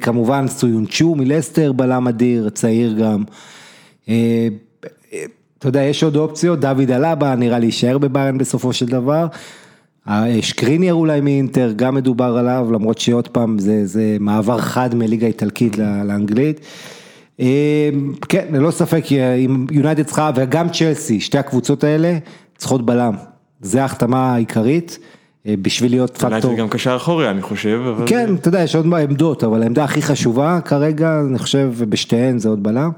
[0.00, 3.24] כמובן סויונצ'ו מלסטר, בלם אדיר, צעיר גם.
[5.58, 9.26] אתה יודע, יש עוד אופציות, דוד אלבה, נראה לי יישאר בביירן בסופו של דבר.
[10.40, 15.78] שקריניאר אולי מאינטר, גם מדובר עליו, למרות שעוד פעם זה, זה מעבר חד מליגה איטלקית
[15.78, 16.60] לאנגלית.
[18.28, 19.04] כן, ללא ספק,
[19.46, 22.18] אם יונייטד צריכה, וגם צ'לסי, שתי הקבוצות האלה,
[22.56, 23.14] צריכות בלם.
[23.60, 24.98] זה ההחתמה העיקרית,
[25.46, 26.30] בשביל להיות פקטור.
[26.30, 27.80] יונייטד גם קשר אחורי, אני חושב.
[28.06, 32.48] כן, אתה יודע, יש עוד עמדות, אבל העמדה הכי חשובה כרגע, אני חושב, בשתיהן זה
[32.48, 32.90] עוד בלם.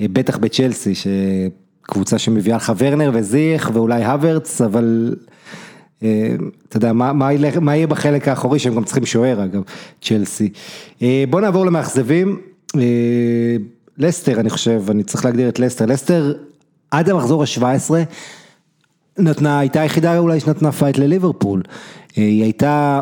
[0.00, 0.92] בטח בצ'לסי,
[1.86, 5.14] שקבוצה שמביאה לך ורנר וזיך, ואולי הוורץ, אבל...
[5.98, 7.28] אתה יודע, מה, מה,
[7.60, 9.62] מה יהיה בחלק האחורי שהם גם צריכים שוער אגב,
[10.02, 10.48] צ'לסי.
[11.30, 12.40] בוא נעבור למאכזבים,
[13.98, 16.34] לסטר אני חושב, אני צריך להגדיר את לסטר, לסטר
[16.90, 17.90] עד המחזור ה-17
[19.18, 21.62] נתנה, הייתה היחידה אולי שנתנה fight לליברפול,
[22.16, 23.00] היא הייתה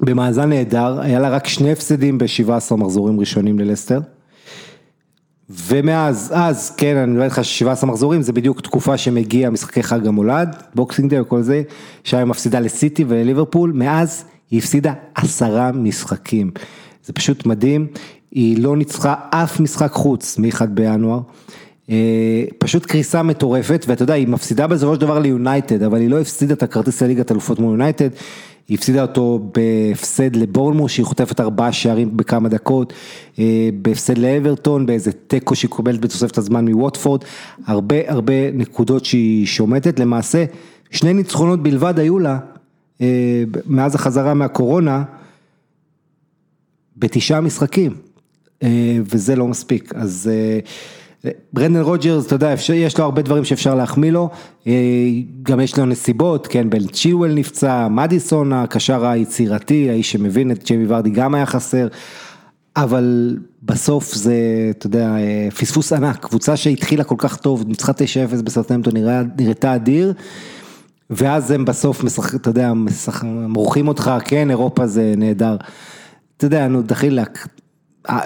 [0.00, 4.00] במאזן נהדר, היה לה רק שני הפסדים ב-17 מחזורים ראשונים ללסטר.
[5.50, 10.56] ומאז, אז, כן, אני אומר לך ש-17 מחזורים, זה בדיוק תקופה שמגיע משחקי חג המולד,
[10.74, 11.62] Boxing Day וכל זה,
[12.04, 16.50] שהיא מפסידה לסיטי ולליברפול, מאז היא הפסידה עשרה משחקים.
[17.04, 17.86] זה פשוט מדהים,
[18.30, 21.20] היא לא ניצחה אף משחק חוץ מ-1 בינואר.
[22.58, 26.54] פשוט קריסה מטורפת, ואתה יודע, היא מפסידה בסופו של דבר ליונייטד, אבל היא לא הפסידה
[26.54, 28.08] את הכרטיס לליגת אלופות מול יונייטד.
[28.68, 32.92] היא הפסידה אותו בהפסד לבורנמוס שהיא חוטפת ארבעה שערים בכמה דקות,
[33.82, 37.24] בהפסד לאברטון, באיזה תיקו שהיא קובלת בתוספת הזמן מווטפורד,
[37.66, 40.44] הרבה הרבה נקודות שהיא שומטת, למעשה
[40.90, 42.38] שני ניצחונות בלבד היו לה
[43.66, 45.02] מאז החזרה מהקורונה,
[46.96, 47.94] בתשעה משחקים,
[49.04, 50.30] וזה לא מספיק, אז
[51.52, 54.30] ברנדן רוג'רס, אתה יודע, יש לו הרבה דברים שאפשר להחמיא לו,
[55.42, 60.84] גם יש לו נסיבות, כן, בל צ'יואל נפצע, מדיסון הקשר היצירתי, האיש שמבין את ג'יימי
[60.88, 61.88] ורדי גם היה חסר,
[62.76, 64.34] אבל בסוף זה,
[64.70, 65.16] אתה יודע,
[65.58, 68.92] פספוס ענק, קבוצה שהתחילה כל כך טוב, ניצחה 9-0 בסרטנטון,
[69.38, 70.12] נראתה אדיר,
[71.10, 75.56] ואז הם בסוף, משחק, אתה יודע, משחק, מורחים אותך, כן, אירופה זה נהדר.
[76.36, 77.48] אתה יודע, נו, דחילק,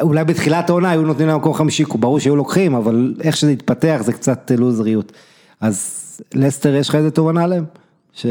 [0.00, 4.00] אולי בתחילת העונה היו נותנים להם מקום חמישי, ברור שהיו לוקחים, אבל איך שזה התפתח
[4.04, 5.12] זה קצת לוזריות.
[5.60, 7.64] אז לסטר, יש לך איזה תובנה עליהם?
[8.12, 8.26] ש...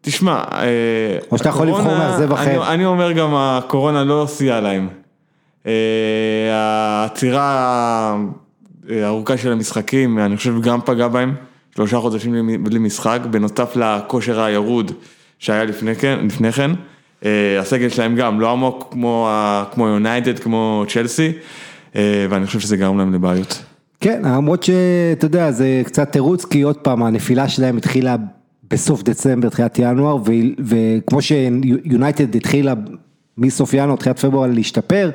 [0.00, 0.42] תשמע,
[1.30, 2.72] או שאתה יכול לבחור מאכזב אחר.
[2.72, 4.88] אני אומר גם הקורונה לא סייעה להם.
[6.52, 8.16] העצירה
[8.90, 11.34] הארוכה של המשחקים, אני חושב גם פגעה בהם,
[11.74, 14.92] שלושה חודשים בלי משחק, בנוסף לכושר הירוד
[15.38, 15.94] שהיה לפני
[16.52, 16.70] כן.
[17.60, 18.88] הסגל שלהם גם לא עמוק
[19.72, 21.32] כמו יונייטד, כמו צ'לסי,
[21.94, 23.62] ואני חושב שזה גרם להם לבעיות.
[24.00, 28.16] כן, למרות שאתה יודע, זה קצת תירוץ, כי עוד פעם, הנפילה שלהם התחילה
[28.70, 30.18] בסוף דצמבר, תחילת ינואר,
[30.64, 32.74] וכמו שיונייטד התחילה
[33.38, 35.10] מסוף ינואר, תחילת פברואר להשתפר,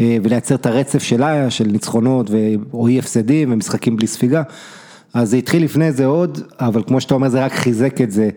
[0.00, 2.30] ולייצר את הרצף שלה, של ניצחונות
[2.72, 4.42] או אי הפסדים ומשחקים בלי ספיגה,
[5.14, 8.28] אז זה התחיל לפני זה עוד, אבל כמו שאתה אומר, זה רק חיזק את זה.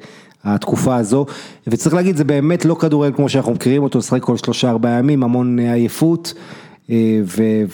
[0.43, 1.25] התקופה הזו,
[1.67, 5.23] וצריך להגיד, זה באמת לא כדורגל כמו שאנחנו מכירים אותו, לשחק כל שלושה ארבעה ימים,
[5.23, 6.33] המון עייפות,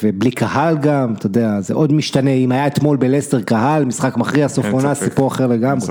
[0.03, 4.47] ובלי קהל גם, אתה יודע, זה עוד משתנה, אם היה אתמול בלסטר קהל, משחק מכריע,
[4.47, 5.87] סוף עונה, סיפור אחר לגמרי,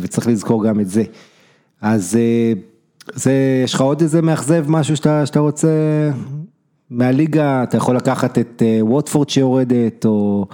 [0.00, 1.02] וצריך לזכור גם את זה.
[1.80, 2.18] אז
[3.14, 3.32] זה,
[3.64, 5.68] יש לך עוד איזה מאכזב, משהו שאתה, שאתה רוצה?
[6.90, 10.46] מהליגה, אתה יכול לקחת את ווטפורד שיורדת, או...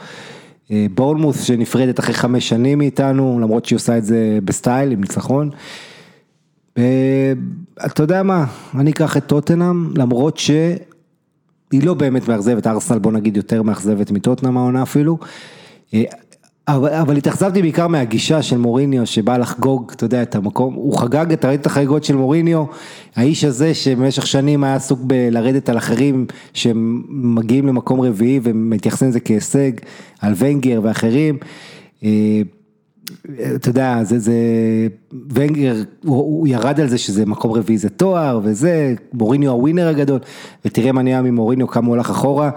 [0.71, 5.51] בורנמוס שנפרדת אחרי חמש שנים מאיתנו, למרות שהיא עושה את זה בסטייל, עם ניצחון.
[7.87, 8.45] אתה יודע מה,
[8.79, 10.79] אני אקח את טוטנאם, למרות שהיא
[11.73, 15.19] לא באמת מאכזבת, ארסנל בוא נגיד יותר מאכזבת מטוטנאם העונה אפילו.
[16.69, 21.49] אבל התאכזבתי בעיקר מהגישה של מוריניו שבא לחגוג, אתה יודע, את המקום, הוא חגג, אתה
[21.49, 22.65] ראית את החגיגות של מוריניו,
[23.17, 29.73] האיש הזה שבמשך שנים היה עסוק בלרדת על אחרים שמגיעים למקום רביעי ומתייחסים לזה כהישג,
[30.21, 31.39] על ונגר ואחרים.
[33.55, 34.35] אתה יודע, זה, זה,
[35.31, 35.75] ונגר,
[36.05, 40.19] הוא, הוא ירד על זה שזה מקום רביעי זה תואר וזה, מוריניו הווינר הגדול,
[40.65, 42.51] ותראה מה נהיה ממוריניו, כמה הוא הלך אחורה.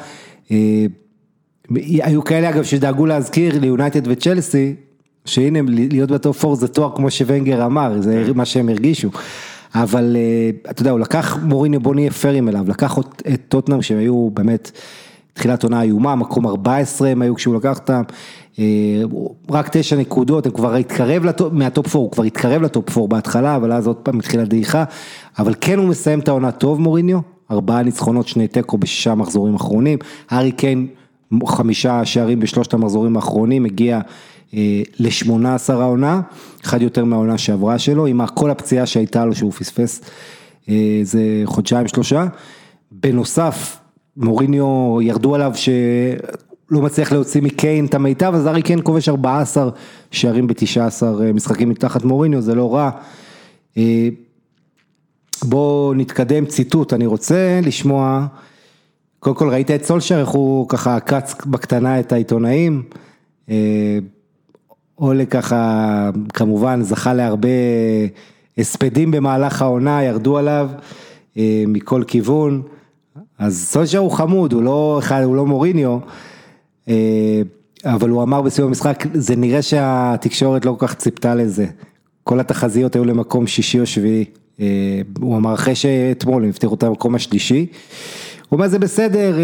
[1.76, 4.76] היו כאלה אגב שדאגו להזכיר ליונייטד וצ'לסי,
[5.26, 5.60] שהנה
[5.92, 9.10] להיות ב top four זה תואר כמו שוונגר אמר, זה מה שהם הרגישו.
[9.76, 10.18] אבל
[10.70, 12.98] אתה יודע, הוא לקח מוריניו, בוא נהיה פיירים אליו, לקח
[13.34, 14.72] את טוטנאם שהם היו באמת
[15.34, 18.02] תחילת עונה איומה, מקום 14 הם היו כשהוא לקח אותם,
[19.52, 23.08] רק תשע נקודות, הם כבר התקרב מה top four, הוא כבר התקרב ל top four
[23.08, 24.84] בהתחלה, אבל אז עוד פעם התחילה דעיכה,
[25.40, 27.20] אבל כן הוא מסיים את העונה טוב מוריניו,
[27.52, 30.00] ארבעה ניצחונות, שני תיקו בשישה מחזורים אחרונים,
[30.30, 30.88] הארי קיין
[31.46, 34.00] חמישה שערים בשלושת המחזורים האחרונים, הגיע
[35.00, 36.22] לשמונה עשר העונה,
[36.64, 40.02] אחד יותר מהעונה שעברה שלו, עם כל הפציעה שהייתה לו שהוא פספס,
[41.04, 42.26] זה חודשיים שלושה.
[42.92, 43.78] בנוסף,
[44.18, 49.70] מוריניו ירדו עליו שלא מצליח להוציא מקיין את המיטב, אז ארי קיין כובש 14
[50.12, 52.90] שערים ב-19 משחקים מתחת מוריניו, זה לא רע.
[55.44, 58.28] בואו נתקדם ציטוט, אני רוצה לשמוע.
[59.28, 62.84] קודם כל ראית את סולשר, איך הוא ככה עקץ בקטנה את העיתונאים,
[64.98, 67.50] אולה ככה כמובן זכה להרבה
[68.58, 70.70] הספדים במהלך העונה, ירדו עליו
[71.68, 72.62] מכל כיוון,
[73.40, 75.98] אז סולשר הוא חמוד, הוא לא, הוא לא מוריניו,
[77.86, 81.66] אבל הוא אמר בסיום המשחק, זה נראה שהתקשורת לא כל כך ציפתה לזה,
[82.24, 84.26] כל התחזיות היו למקום שישי או שביעי,
[85.20, 87.66] הוא אמר אחרי שאתמול הם הבטיחו את המקום השלישי.
[88.50, 89.38] הוא אומר זה בסדר,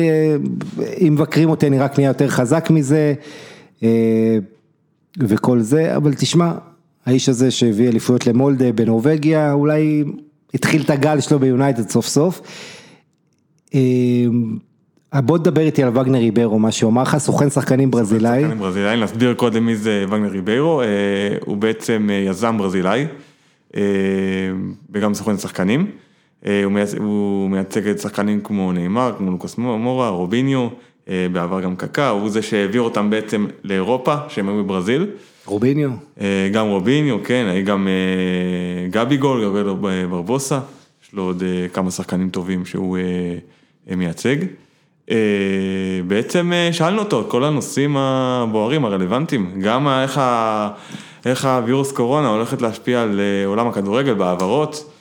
[1.01, 3.13] אם מבקרים אותי אני רק נהיה יותר חזק מזה
[5.17, 6.51] וכל זה, אבל תשמע,
[7.05, 10.03] האיש הזה שהביא אליפויות למולדה בנורבגיה, אולי
[10.53, 12.41] התחיל את הגל שלו ביונייטד סוף סוף.
[15.15, 18.41] בוא תדבר איתי על וגנר ריביירו, מה שהוא אמר לך, סוכן שחקנים ברזילאי.
[18.41, 20.81] סוכן שחקנים ברזילאי, נסביר קודם מי זה וגנר ריביירו,
[21.45, 23.05] הוא בעצם יזם ברזילאי
[24.91, 25.87] וגם סוכן שחקנים.
[26.99, 30.67] הוא מייצג את שחקנים כמו נאמר, כמו לוקוס מורה, רוביניו,
[31.07, 35.07] בעבר גם קקא, הוא זה שהעביר אותם בעצם לאירופה, שהם היו בברזיל.
[35.45, 35.89] רוביניו.
[36.51, 37.87] גם רוביניו, כן, גם
[38.89, 40.59] גבי גול, גבי ברבוסה,
[41.05, 42.97] יש לו עוד כמה שחקנים טובים שהוא
[43.87, 44.35] מייצג.
[46.07, 50.21] בעצם שאלנו אותו את כל הנושאים הבוערים, הרלוונטיים, גם איך
[51.25, 54.92] איך הווירוס קורונה הולכת להשפיע על עולם הכדורגל בהעברות.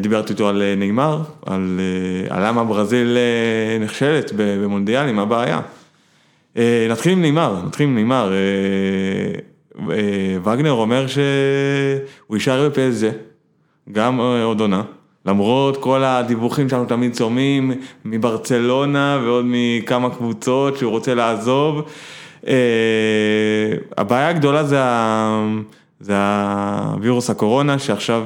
[0.00, 1.80] דיברתי איתו על נגמר, על,
[2.28, 3.18] על למה ברזיל
[3.80, 5.60] נכשלת במונדיאלים, מה הבעיה.
[6.90, 8.32] נתחיל עם נגמר, נתחיל עם נגמר.
[10.44, 13.10] וגנר אומר שהוא יישאר בפסג'ה,
[13.92, 14.82] גם עוד עונה.
[15.26, 17.72] למרות כל הדיווחים שאנחנו תמיד שומעים
[18.04, 21.82] מברצלונה ועוד מכמה קבוצות שהוא רוצה לעזוב.
[23.98, 25.46] הבעיה הגדולה זה, ה...
[26.00, 28.24] זה הווירוס הקורונה שעכשיו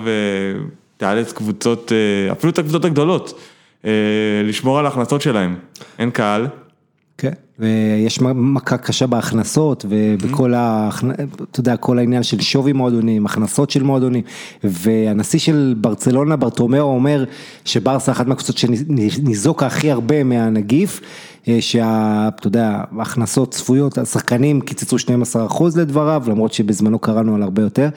[0.96, 1.92] תאלץ קבוצות,
[2.32, 3.40] אפילו את הקבוצות הגדולות,
[4.44, 5.56] לשמור על ההכנסות שלהם.
[5.98, 6.46] אין קהל.
[7.18, 10.90] כן, ויש מכה קשה בהכנסות ובכל ה...
[11.50, 14.22] אתה יודע, כל העניין של שווי מועדונים, הכנסות של מועדונים,
[14.64, 17.24] והנשיא של ברצלונה, ברטומאו, אומר
[17.64, 21.00] שברסה אחת מהקבוצות שניזוקה הכי הרבה מהנגיף,
[21.60, 22.28] שה...
[22.28, 27.88] אתה יודע, ההכנסות צפויות, השחקנים קיצצו 12% לדבריו, למרות שבזמנו קראנו על הרבה יותר,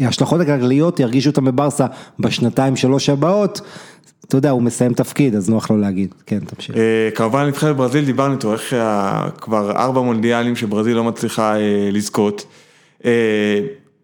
[0.00, 1.86] ושההשלכות הכלכליות ירגישו אותם בברסה
[2.18, 3.60] בשנתיים שלוש הבאות.
[4.24, 6.76] אתה יודע, הוא מסיים תפקיד, אז נוח לו להגיד, כן, תמשיך.
[7.14, 8.74] כמובן, נבחרת ברזיל, דיברנו איתו, איך
[9.40, 11.54] כבר ארבע מונדיאלים שברזיל לא מצליחה
[11.92, 12.46] לזכות.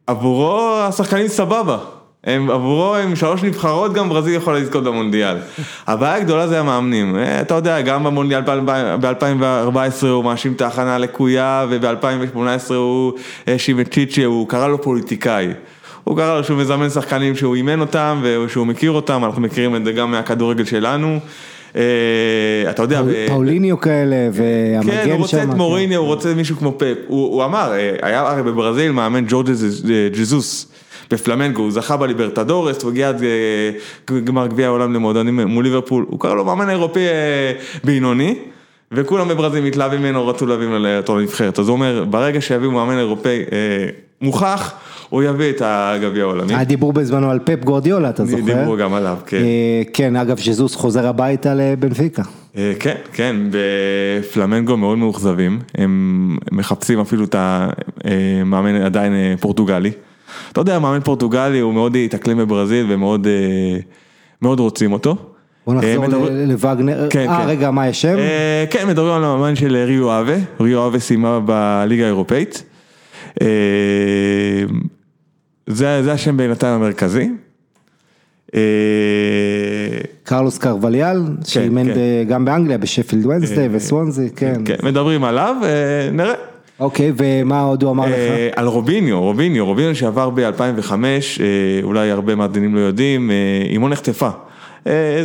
[0.07, 1.78] עבורו השחקנים סבבה,
[2.26, 5.36] עבורו הם שלוש נבחרות, גם ברזיל יכולה לזכות במונדיאל.
[5.86, 8.40] הבעיה הגדולה זה המאמנים, אתה יודע, גם במונדיאל
[9.01, 13.12] ב-2014 הוא מאשים את ההכנה הלקויה, וב-2018 הוא
[13.47, 15.49] האשים את צ'יצ'י, הוא קרא לו פוליטיקאי.
[16.09, 19.85] הוא קרא לו שהוא מזמן שחקנים שהוא אימן אותם ושהוא מכיר אותם, אנחנו מכירים את
[19.85, 21.19] זה גם מהכדורגל שלנו.
[22.71, 25.05] אתה יודע, פאוליניו כאלה והמגן שם.
[25.05, 28.93] כן, הוא רוצה את מוריניו, הוא רוצה מישהו כמו פפ, הוא אמר, היה הרי בברזיל
[28.93, 29.51] מאמן ג'ורג'
[30.13, 30.73] ג'זוס.
[31.11, 33.23] בפלמנגו, הוא זכה בליברטדורס, הוא הגיע עד
[34.25, 37.03] גמר גביע העולם למועדונים מול ליברפול, הוא קרא לו מאמן אירופאי
[37.85, 38.35] בינוני,
[38.93, 43.43] וכולם בברזיל מתלהבים ממנו, רצו להביא אותו לנבחרת, אז הוא אומר, ברגע שיביאו מאמן אירופאי
[44.21, 44.73] מוכח,
[45.09, 46.55] הוא יביא את הגביע העולמי.
[46.55, 48.43] היה דיבור בזמנו על פפ גורדיולה, אתה זוכר?
[48.43, 49.43] דיברו גם עליו, כן.
[49.93, 52.23] כן, אגב, ז'זוס חוזר הביתה לבנפיקה.
[52.81, 59.91] כן, כן, בפלמנגו מאוד מאוכזבים, הם מחפשים אפילו את המאמן עדיין פורטוגלי.
[60.53, 65.17] אתה יודע, מאמן פורטוגלי הוא מאוד התאקלם בברזיל ומאוד רוצים אותו.
[65.67, 66.05] בוא נחזור
[66.47, 68.17] לווגנר, אה רגע, מה יש שם?
[68.71, 72.63] כן, מדברים על המאמן של ריו אבה, ריו אבה סיימה בליגה האירופאית.
[75.67, 77.29] זה השם בינתיים המרכזי.
[80.25, 81.87] קרלוס קרווליאל, שאימן
[82.29, 84.61] גם באנגליה, בשפילד ונסדי וסוונזי, כן.
[84.64, 85.57] כן, מדברים עליו,
[86.12, 86.35] נראה.
[86.81, 88.14] אוקיי, ומה עוד הוא אמר לך?
[88.57, 90.93] על רוביניו, רוביניו, רוביניו שעבר ב-2005,
[91.83, 93.31] אולי הרבה מאזינים לא יודעים,
[93.71, 94.29] אימו נחטפה.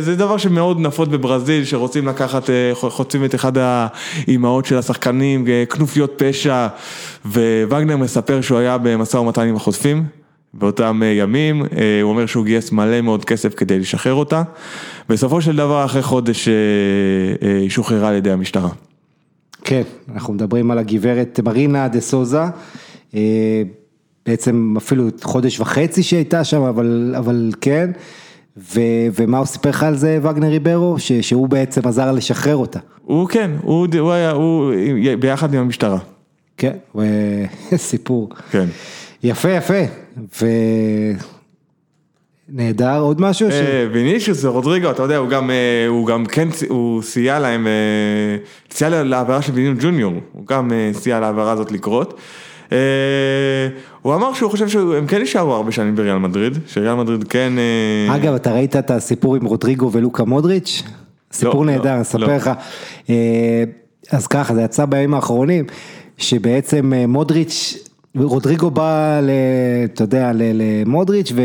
[0.00, 6.66] זה דבר שמאוד נפוץ בברזיל, שרוצים לקחת, חוצים את אחד האימהות של השחקנים, כנופיות פשע,
[7.26, 10.04] ווגנר מספר שהוא היה במשא ומתן עם החוטפים,
[10.54, 11.62] באותם ימים,
[12.02, 14.42] הוא אומר שהוא גייס מלא מאוד כסף כדי לשחרר אותה,
[15.08, 16.48] בסופו של דבר אחרי חודש
[17.60, 18.68] היא שוחררה על ידי המשטרה.
[19.64, 19.82] כן,
[20.14, 22.42] אנחנו מדברים על הגברת מרינה דה סוזה,
[24.26, 27.90] בעצם אפילו חודש וחצי שהייתה שם, אבל, אבל כן.
[29.18, 30.96] ומה הוא סיפר לך על זה וגנר ריברו?
[30.98, 32.78] שהוא בעצם עזר לשחרר אותה.
[33.04, 34.72] הוא כן, הוא היה, הוא
[35.20, 35.98] ביחד עם המשטרה.
[36.56, 36.76] כן,
[37.76, 38.28] סיפור.
[38.50, 38.66] כן.
[39.22, 39.82] יפה יפה,
[42.48, 43.48] ונהדר, עוד משהו?
[43.92, 45.50] וינישיוס ורודריגו, אתה יודע, הוא גם,
[45.88, 47.66] הוא גם כן, הוא סייע להם,
[48.70, 52.20] סייע לעבירה של ויניו ג'וניור, הוא גם סייע לעבירה הזאת לקרות.
[54.02, 57.52] הוא אמר שהוא חושב שהם כן יישארו הרבה שנים בריאל מדריד, שריאל מדריד כן...
[58.10, 60.82] אגב, אתה ראית את הסיפור עם רודריגו ולוקה מודריץ'?
[61.32, 62.50] סיפור נהדר, אני אספר לך.
[64.10, 65.64] אז ככה, זה יצא בימים האחרונים,
[66.18, 69.20] שבעצם מודריץ', רודריגו בא,
[69.84, 71.42] אתה יודע, למודריץ' ו...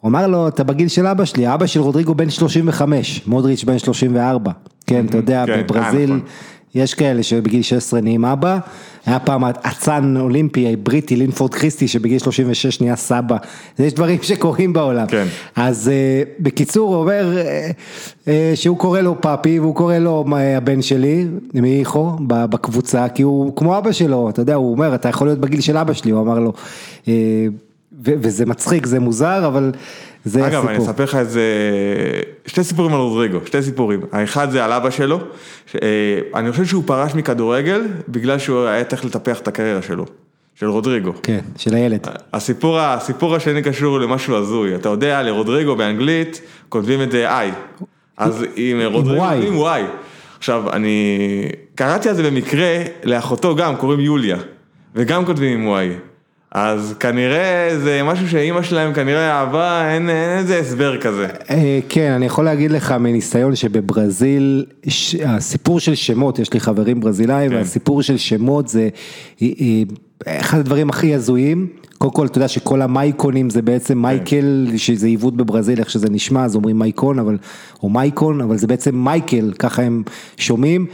[0.00, 3.78] הוא אמר לו, אתה בגיל של אבא שלי, אבא של רודריגו בן 35, מודריץ' בן
[3.78, 4.52] 34,
[4.86, 6.20] כן, אתה יודע, בברזיל
[6.74, 8.58] יש כאלה שבגיל 16 נהיים אבא,
[9.06, 13.36] היה פעם אצן אולימפי בריטי לינפורד קריסטי שבגיל 36 נהיה סבא,
[13.78, 15.06] יש דברים שקורים בעולם,
[15.56, 15.90] אז
[16.40, 17.36] בקיצור הוא אומר
[18.54, 20.24] שהוא קורא לו פאפי והוא קורא לו
[20.56, 25.26] הבן שלי, מיכו, בקבוצה, כי הוא כמו אבא שלו, אתה יודע, הוא אומר, אתה יכול
[25.26, 26.52] להיות בגיל של אבא שלי, הוא אמר לו.
[28.02, 29.72] וזה מצחיק, זה מוזר, אבל
[30.28, 30.60] זה הסיפור.
[30.60, 31.42] אגב, אני אספר לך איזה,
[32.46, 34.00] שתי סיפורים על רודריגו, שתי סיפורים.
[34.12, 35.20] האחד זה על אבא שלו,
[36.34, 40.04] אני חושב שהוא פרש מכדורגל, בגלל שהוא היה צריך לטפח את הקריירה שלו,
[40.54, 41.12] של רודריגו.
[41.22, 42.06] כן, של הילד.
[42.32, 47.52] הסיפור, הסיפור השני קשור למשהו הזוי, אתה יודע, לרודריגו באנגלית, כותבים את זה איי.
[48.16, 49.82] אז עם רודריגו, עם וואי.
[50.38, 51.18] עכשיו, אני
[51.74, 54.36] קראתי על זה במקרה, לאחותו גם, קוראים יוליה.
[54.94, 55.90] וגם כותבים עם וואי.
[56.52, 61.26] אז כנראה זה משהו שאימא שלהם כנראה אהבה, אין, אין איזה הסבר כזה.
[61.50, 67.00] אה, כן, אני יכול להגיד לך מניסיון שבברזיל, ש- הסיפור של שמות, יש לי חברים
[67.00, 67.56] ברזילאים, כן.
[67.56, 68.88] והסיפור של שמות זה
[69.42, 69.82] אה, אה,
[70.26, 71.66] אחד הדברים הכי הזויים.
[71.98, 76.44] קודם כל, אתה יודע שכל המייקונים זה בעצם מייקל, שזה עיוות בברזיל, איך שזה נשמע,
[76.44, 77.38] אז אומרים מייקון, אבל,
[77.82, 80.02] או מייקון, אבל זה בעצם מייקל, ככה הם
[80.36, 80.86] שומעים.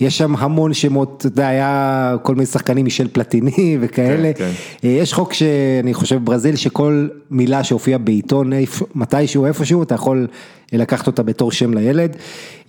[0.00, 4.32] יש שם המון שמות, אתה יודע, היה כל מיני שחקנים משל פלטיני וכאלה.
[4.32, 4.50] כן.
[4.84, 8.52] אה, יש חוק שאני חושב בברזיל שכל מילה שהופיעה בעיתון
[8.94, 10.26] מתישהו איפשהו אתה יכול
[10.72, 12.16] לקחת אותה בתור שם לילד.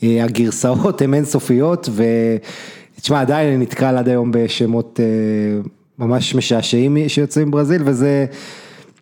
[0.04, 1.90] אה, הגרסאות הן אינסופיות
[2.96, 5.62] ותשמע עדיין אני נתקל עד היום בשמות אה,
[6.00, 8.26] ממש משעשעים שיוצאים מברזיל וזה.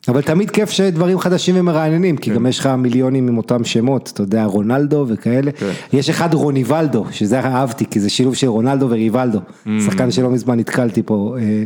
[0.08, 4.22] אבל תמיד כיף שדברים חדשים ומרעננים, כי גם יש לך מיליונים עם אותם שמות, אתה
[4.22, 5.52] יודע, רונלדו וכאלה.
[5.52, 5.72] כן.
[5.94, 9.40] יש אחד רוניבלדו, שזה אהבתי, כי זה שילוב של רונלדו וריבלדו.
[9.86, 11.36] שחקן שלא מזמן נתקלתי פה.
[11.40, 11.64] אה,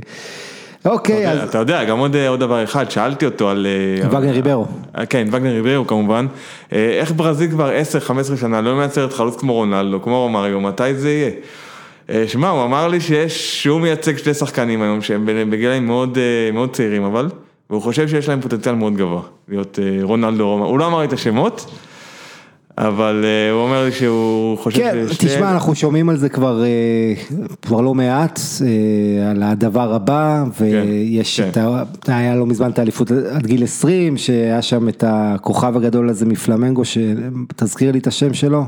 [0.85, 3.67] אוקיי, אז אתה יודע, גם עוד, עוד דבר אחד, שאלתי אותו על...
[4.03, 4.65] אה, וגנר ריברו.
[4.97, 6.27] אה, כן, וגנר ריברו כמובן.
[6.73, 7.71] אה, איך ברזיל כבר
[8.33, 11.31] 10-15 שנה לא מייצרת חלוץ כמו רונלדו, כמו רומריו, מתי זה יהיה?
[12.09, 16.51] אה, שמע, הוא אמר לי שיש, שהוא מייצג שני שחקנים היום שהם בגילאים מאוד, אה,
[16.53, 17.29] מאוד צעירים אבל,
[17.69, 20.69] והוא חושב שיש להם פוטנציאל מאוד גבוה, להיות אה, רונלדו, רומריו.
[20.69, 21.71] הוא לא אמר לי את השמות,
[22.77, 26.63] אבל הוא אומר לי שהוא חושב כן, ששתי- תשמע, אנחנו שומעים על זה כבר,
[27.61, 28.39] כבר לא מעט,
[29.31, 31.49] על הדבר הבא, ויש כן.
[31.49, 31.83] את ה...
[32.07, 36.81] היה לא מזמן את האליפות עד גיל 20, שהיה שם את הכוכב הגדול הזה מפלמנגו,
[36.85, 38.65] שתזכיר לי את השם שלו.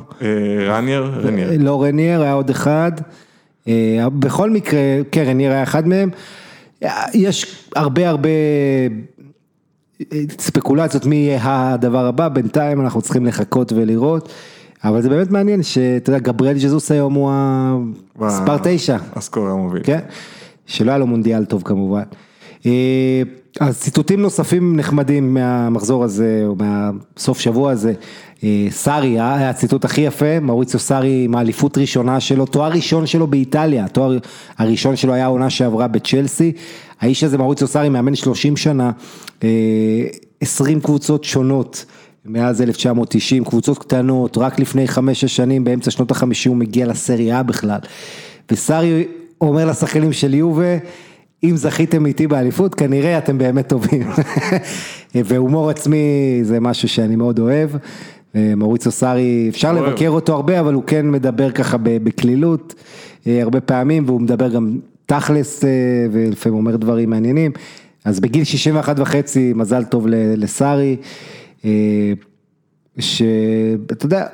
[0.68, 1.50] רנייר, רנייר.
[1.60, 2.92] לא רניאר, היה עוד אחד.
[3.68, 4.80] אה, בכל מקרה,
[5.12, 6.10] כן, רניאר היה אחד מהם.
[7.14, 8.30] יש הרבה הרבה
[10.40, 14.30] ספקולציות מי יהיה הדבר הבא, בינתיים אנחנו צריכים לחכות ולראות.
[14.84, 19.82] אבל זה באמת מעניין שאתה יודע, גבריאל ז'זוס היום הוא המספר תשע, הסקור המוביל.
[19.84, 20.00] כן?
[20.66, 22.04] שלא היה לו מונדיאל טוב כמובן.
[22.66, 23.22] אה,
[23.60, 27.94] אז ציטוטים נוספים נחמדים מהמחזור הזה, או מהסוף שבוע הזה.
[28.44, 33.06] אה, סארי, אה, היה הציטוט הכי יפה, מאוריציו סארי עם האליפות ראשונה שלו, תואר ראשון
[33.06, 34.18] שלו באיטליה, התואר
[34.58, 36.52] הראשון שלו היה העונה שעברה בצ'לסי.
[37.02, 38.92] האיש הזה, מאוריציו סארי, מאמן 30 שנה,
[39.44, 39.50] אה,
[40.42, 41.86] 20 קבוצות שונות.
[42.30, 47.80] מאז 1990, קבוצות קטנות, רק לפני חמש-שש שנים, באמצע שנות החמישים הוא מגיע לסריה בכלל.
[48.52, 49.08] וסארי
[49.42, 50.78] אומר לשחקנים של יובה,
[51.44, 54.08] אם זכיתם איתי באליפות, כנראה אתם באמת טובים.
[55.16, 57.70] והומור עצמי זה משהו שאני מאוד אוהב.
[58.36, 59.86] מוריצו סארי, אפשר אוהב.
[59.86, 62.76] לבקר אותו הרבה, אבל הוא כן מדבר ככה בקלילות,
[63.28, 65.70] אה, הרבה פעמים, והוא מדבר גם תכלס, אה,
[66.12, 67.52] ולפעמים אומר דברים מעניינים.
[68.06, 70.96] אז בגיל 61 וחצי, מזל טוב לסארי,
[71.66, 72.14] אה,
[73.00, 74.26] שאתה יודע,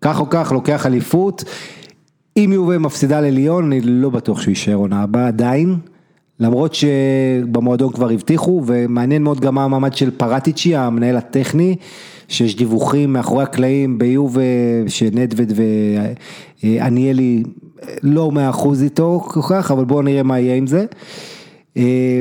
[0.00, 1.44] כך או כך לוקח אליפות.
[2.36, 5.76] אם יובה מפסידה לליון, אני לא בטוח שהוא יישאר עונה הבאה עדיין.
[6.40, 11.76] למרות שבמועדון כבר הבטיחו, ומעניין מאוד גם המעמד של פרטיצ'י, המנהל הטכני,
[12.28, 14.40] שיש דיווחים מאחורי הקלעים ביובה,
[14.86, 15.52] שנדווד
[16.62, 17.42] ועניאלי
[18.02, 20.86] לא מאה אחוז איתו כל כך, אבל בואו נראה מה יהיה עם זה.
[21.76, 22.20] אה,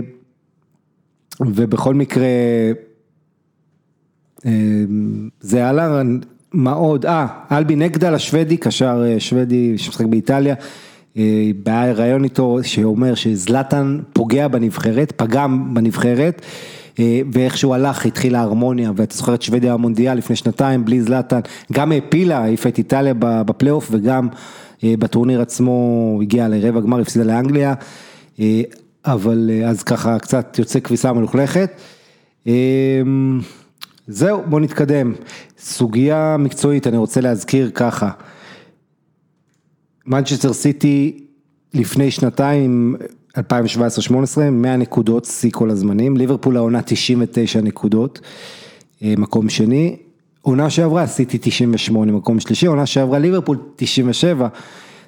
[1.40, 2.26] ובכל מקרה,
[4.46, 4.52] אה,
[5.42, 6.02] זה עלה,
[6.54, 10.56] מה עוד, אה, אלבי נגדל השוודי, קשר אה, שוודי שמשחק באיטליה,
[11.18, 16.42] אה, היה ראיון איתו שאומר שזלאטן פוגע בנבחרת, פגם בנבחרת,
[17.00, 21.40] אה, ואיך שהוא הלך התחילה ההרמוניה, ואתה זוכר את שוודיה במונדיאל לפני שנתיים, בלי זלאטן,
[21.72, 24.28] גם העפילה, העיפה את איטליה בפלייאוף וגם
[24.84, 27.74] אה, בטורניר עצמו הגיע לרבע גמר, הפסידה לאנגליה,
[29.06, 31.82] אבל אז ככה קצת יוצא כביסה מלוכלכת.
[34.08, 35.14] זהו, בוא נתקדם.
[35.60, 38.10] סוגיה מקצועית, אני רוצה להזכיר ככה.
[40.08, 41.24] מנצ'סטר סיטי
[41.74, 42.96] לפני שנתיים,
[43.38, 43.42] 2017-2018,
[44.52, 46.18] 100 נקודות, שיא כל הזמנים.
[46.18, 48.20] ליברפול העונה 99 נקודות,
[49.04, 49.96] אה, מקום שני.
[50.42, 54.48] עונה שעברה סיטי 98, מקום שלישי, עונה שעברה ליברפול 97.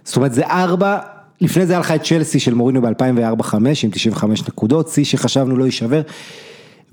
[0.04, 0.98] זאת אומרת זה ארבע,
[1.41, 5.66] לפני זה היה לך את צ'לסי של מורינו ב-2004-2005 עם 95 נקודות, שיא שחשבנו לא
[5.66, 6.02] יישבר.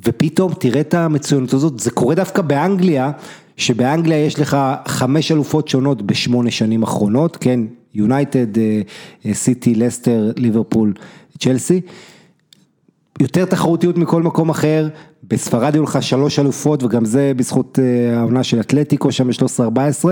[0.06, 3.10] ופתאום תראה את המצוינות הזאת, זה קורה דווקא באנגליה,
[3.56, 7.60] שבאנגליה יש לך חמש אלופות שונות בשמונה שנים אחרונות, כן,
[7.94, 8.46] יונייטד,
[9.32, 10.92] סיטי, לסטר, ליברפול,
[11.38, 11.80] צ'לסי.
[13.20, 14.88] יותר תחרותיות מכל מקום אחר,
[15.28, 20.08] בספרד היו לך שלוש אלופות וגם זה בזכות אה, העונה של אתלטיקו שם ב-13-14.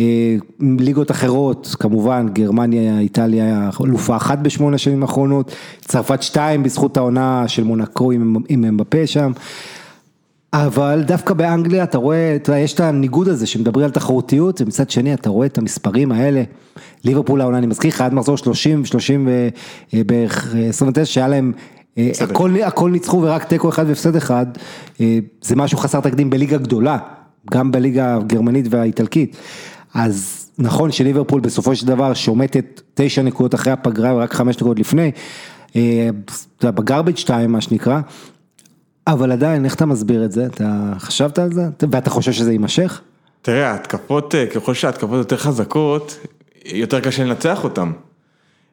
[0.00, 7.48] אה, ליגות אחרות, כמובן, גרמניה, איטליה, אלופה אחת בשמונה שנים האחרונות, צרפת שתיים בזכות העונה
[7.48, 9.32] של מונקו עם, עם אמבפה שם.
[10.54, 14.90] אבל דווקא באנגליה אתה רואה, אתה יודע, יש את הניגוד הזה שמדברים על תחרותיות, ומצד
[14.90, 16.42] שני אתה רואה את המספרים האלה.
[17.04, 19.28] ליברפול העונה, אני מזכיר לך, עד מחזור 30, 30
[19.92, 21.52] ובערך 29, שהיה להם,
[21.98, 24.46] אה, הכל, הכל ניצחו ורק תיקו אחד והפסד אחד,
[25.00, 26.98] אה, זה משהו חסר תקדים בליגה גדולה,
[27.50, 29.36] גם בליגה הגרמנית והאיטלקית.
[29.94, 35.10] אז נכון שליברפול בסופו של דבר שומטת תשע נקודות אחרי הפגרה ורק חמש נקודות לפני,
[35.76, 36.08] אה,
[36.62, 38.00] בגרבג' 2 מה שנקרא,
[39.06, 40.46] אבל עדיין, איך אתה מסביר את זה?
[40.46, 41.62] אתה חשבת על זה?
[41.90, 43.00] ואתה חושב שזה יימשך?
[43.42, 46.18] תראה, ההתקפות, אה, ככל שההתקפות יותר חזקות,
[46.64, 47.90] יותר קשה לנצח אותן.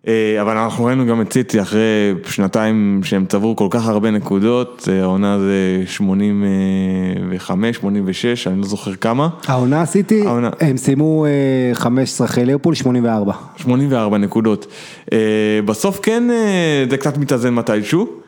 [0.08, 4.88] אה, אבל אנחנו ראינו גם את סיטי אחרי שנתיים שהם צברו כל כך הרבה נקודות,
[4.92, 9.30] אה, העונה זה 85, 86, אני לא זוכר כמה.
[9.48, 10.50] העונה עשיתי, העונה.
[10.60, 11.26] הם סיימו
[11.74, 13.34] 15 אחרי ליברפול, 84.
[13.58, 14.68] 84 נקודות.
[15.66, 16.24] בסוף כן
[16.90, 18.20] זה קצת מתאזן מתישהו,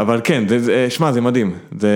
[0.00, 1.52] אבל כן, זה- שמע, זה מדהים.
[1.80, 1.88] זה...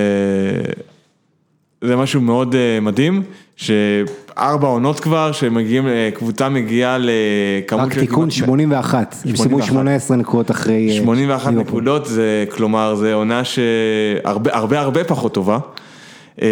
[1.84, 3.22] זה משהו מאוד אה, מדהים,
[3.56, 9.68] שארבע עונות כבר, שמגיעים, אה, קבוצה מגיעה לכמות רק תיקון 81, הם סיימו 81.
[9.68, 11.68] 18 נקודות אחרי אה, 81 ליברפול.
[11.68, 15.58] נקודות, זה כלומר, זה עונה שהרבה הרבה הרבה פחות טובה.
[16.42, 16.48] אה,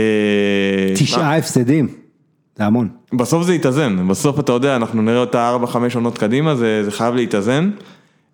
[0.94, 1.88] תשעה הפסדים,
[2.58, 2.88] זה המון.
[3.14, 7.14] בסוף זה יתאזן, בסוף אתה יודע, אנחנו נראה אותה 4-5 עונות קדימה, זה, זה חייב
[7.14, 7.70] להתאזן.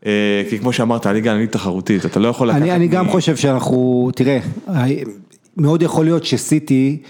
[0.07, 2.63] אה, כי כמו שאמרת, הליגה האנגלית תחרותית, אתה לא יכול לקחת...
[2.63, 4.39] אני, אני גם מ- חושב שאנחנו, תראה,
[5.57, 7.03] מאוד יכול להיות שסיטי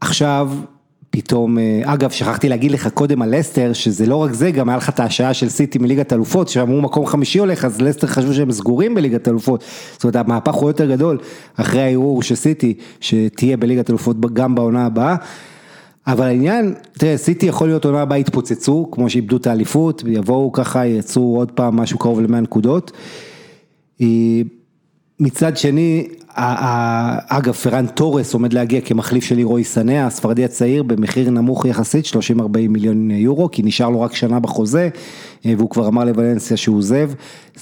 [0.00, 0.50] עכשיו
[1.10, 4.76] פתאום, אה, אגב שכחתי להגיד לך קודם על לסטר, שזה לא רק זה, גם היה
[4.78, 8.52] לך את ההשעיה של סיטי מליגת אלופות, שאמרו מקום חמישי הולך, אז לסטר חשבו שהם
[8.52, 11.18] סגורים בליגת אלופות, זאת אומרת המהפך הוא יותר גדול
[11.56, 15.16] אחרי הערעור של סיטי, שתהיה בליגת אלופות גם בעונה הבאה.
[16.06, 20.86] אבל העניין, תראה, סיטי יכול להיות עונה הבאה יתפוצצו, כמו שאיבדו את האליפות, ויבואו ככה,
[20.86, 22.92] יצאו עוד פעם משהו קרוב ל-100 נקודות.
[24.00, 24.06] אה,
[25.20, 26.06] מצד שני,
[27.28, 32.10] אגב, פרן תורס עומד להגיע כמחליף של לירוי סנא, הספרדי הצעיר, במחיר נמוך יחסית, 30-40
[32.68, 34.88] מיליון יורו, כי נשאר לו רק שנה בחוזה,
[35.46, 37.10] אה, והוא כבר אמר לוולנסיה שהוא עוזב,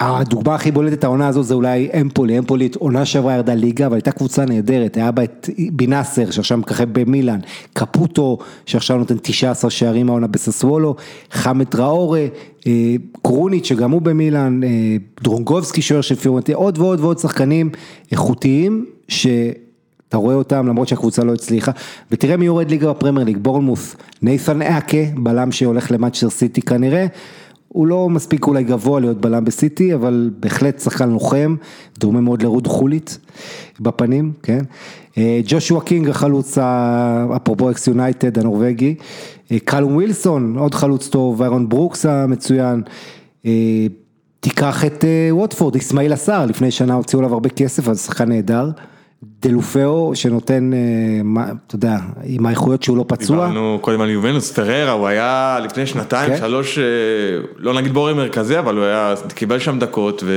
[0.00, 4.12] הדוגמה הכי בולטת העונה הזו זה אולי אמפולי, אמפולי עונה שעברה ירדה ליגה, אבל הייתה
[4.12, 7.38] קבוצה נהדרת, היה בה את בינאסר שעכשיו מככב במילאן,
[7.72, 10.96] קפוטו שעכשיו נותן 19 שערים העונה בססוולו,
[11.30, 12.26] חמד טראורה,
[12.66, 14.68] אה, קרוניץ' שגם הוא במילאן, אה,
[15.22, 17.70] דרונגובסקי שוער של פיורנטי, עוד ועוד ועוד שחקנים
[18.12, 19.26] איכותיים ש...
[20.08, 21.72] אתה רואה אותם למרות שהקבוצה לא הצליחה,
[22.10, 27.06] ותראה מי יורד ליגה בפרמייר ליג, בורנמות', ניית'ן אקה, בלם שהולך למנצ'סטר סיטי כנראה,
[27.72, 31.56] הוא לא מספיק אולי גבוה להיות בלם בסיטי, אבל בהחלט שחקן לוחם,
[31.98, 33.18] דומה מאוד לרוד חוליט
[33.80, 34.60] בפנים, כן?
[35.18, 36.58] אה, ג'ושוע קינג החלוץ,
[37.36, 38.94] אפרופו אקס יונייטד הנורבגי,
[39.52, 42.82] אה, קאלום ווילסון, עוד חלוץ טוב, דיוויד ברוקס המצוין,
[43.46, 43.86] אה,
[44.40, 48.70] תיקח את ווטפורד, אסמאעיל עשר, לפני שנה הוציאו עליו הרבה כסף, אז שחקן נהדר.
[49.42, 53.36] דלופאו שנותן, אה, אתה יודע, עם האיכויות שהוא לא פצוע.
[53.36, 56.36] דיברנו קודם על יובנוס, פררה, הוא היה לפני שנתיים, כן.
[56.38, 56.84] שלוש, אה,
[57.56, 60.32] לא נגיד בורר מרכזי, אבל הוא היה, קיבל שם דקות, ו...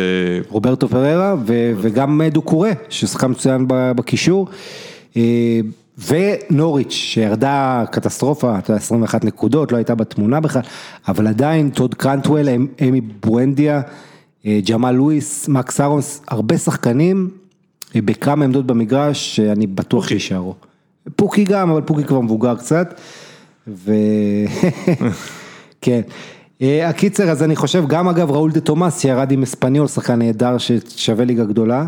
[0.49, 4.47] רוברטו פררה ו- וגם דוקורה, ששחקן מצוין בקישור.
[5.17, 5.59] אה,
[6.07, 10.61] ונוריץ' שירדה קטסטרופה, אתה יודע, 21 נקודות, לא הייתה בתמונה בכלל,
[11.07, 13.81] אבל עדיין טוד קרנטוול, אמ- אמי בואנדיה,
[14.45, 17.44] אה, ג'מאל לואיס, מקס אהרונס, הרבה שחקנים אה,
[18.01, 20.53] בכמה עמדות במגרש שאני בטוח שיישארו.
[21.15, 22.99] פוקי גם, אבל פוקי כבר מבוגר קצת.
[23.67, 23.91] ו...
[25.81, 26.01] כן.
[26.61, 30.57] אה, הקיצר, אז אני חושב, גם אגב ראול דה תומאס שירד עם אספניול, שחקן נהדר
[30.57, 31.87] ששווה ליגה גדולה.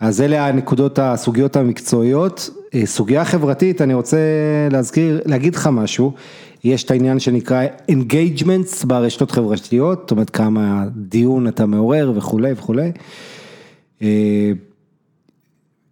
[0.00, 2.50] אז אלה הנקודות, הסוגיות המקצועיות.
[2.74, 4.18] אה, סוגיה חברתית, אני רוצה
[4.70, 6.12] להזכיר, להגיד לך משהו.
[6.64, 12.92] יש את העניין שנקרא engagements ברשתות חברתיות, זאת אומרת כמה דיון אתה מעורר וכולי וכולי.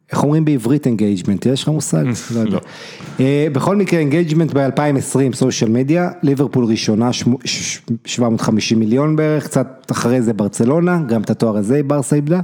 [0.09, 2.04] אה, איך אומרים בעברית engagement, יש לך מושג?
[2.34, 2.59] לא יודע.
[3.20, 7.11] אה, בכל מקרה engagement ב-2020 social media, ליברפול ראשונה
[8.04, 12.40] 750 מיליון בערך, קצת אחרי זה ברצלונה, גם את התואר הזה ברסה איבדה.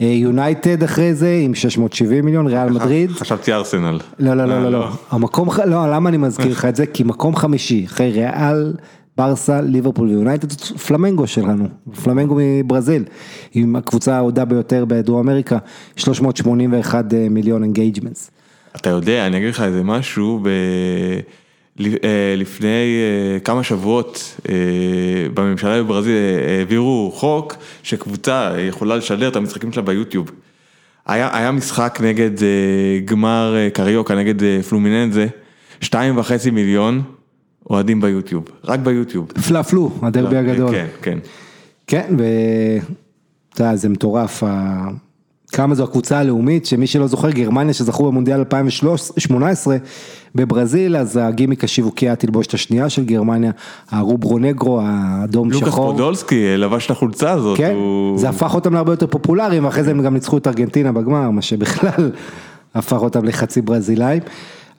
[0.00, 3.10] יונייטד אחרי זה עם 670 מיליון, ריאל מדריד.
[3.10, 3.98] חשבתי ארסנל.
[4.18, 6.86] לא, לא, לא, לא, המקום, לא, למה אני מזכיר לך את זה?
[6.86, 8.72] כי מקום חמישי, אחרי ריאל,
[9.18, 11.68] ברסה, ליברפול ויונייטד, פלמנגו שלנו,
[12.04, 13.04] פלמנגו מברזיל,
[13.54, 15.58] עם הקבוצה האהודה ביותר בדרום אמריקה,
[15.96, 18.30] 381 מיליון engagements.
[18.76, 20.48] אתה יודע, אני אגיד לך איזה משהו, ב...
[22.36, 23.00] לפני
[23.44, 24.40] כמה שבועות
[25.34, 26.14] בממשלה בברזיל
[26.58, 30.30] העבירו חוק שקבוצה יכולה לשדר את המשחקים שלה ביוטיוב.
[31.06, 32.30] היה, היה משחק נגד
[33.04, 35.26] גמר קריוקה נגד פלומיננזה,
[35.80, 37.02] שתיים וחצי מיליון
[37.70, 39.32] אוהדים ביוטיוב, רק ביוטיוב.
[39.48, 40.70] פלאפלו, הדרבי הגדול.
[40.70, 41.18] כן, כן.
[41.86, 44.42] כן, ואתה יודע, זה מטורף.
[45.52, 49.76] כמה זו הקבוצה הלאומית, שמי שלא זוכר, גרמניה שזכו במונדיאל 2018
[50.34, 53.50] בברזיל, אז הגימיק השיווקי היה תלבושת השנייה של גרמניה,
[53.90, 55.66] הרוברונגרו, האדום שחור.
[55.66, 57.56] לוקאס פודולסקי לבש את החולצה הזאת.
[57.58, 58.18] כן, הוא...
[58.18, 61.42] זה הפך אותם להרבה יותר פופולריים, ואחרי זה הם גם ניצחו את ארגנטינה בגמר, מה
[61.42, 62.10] שבכלל
[62.74, 64.22] הפך אותם לחצי ברזילאים.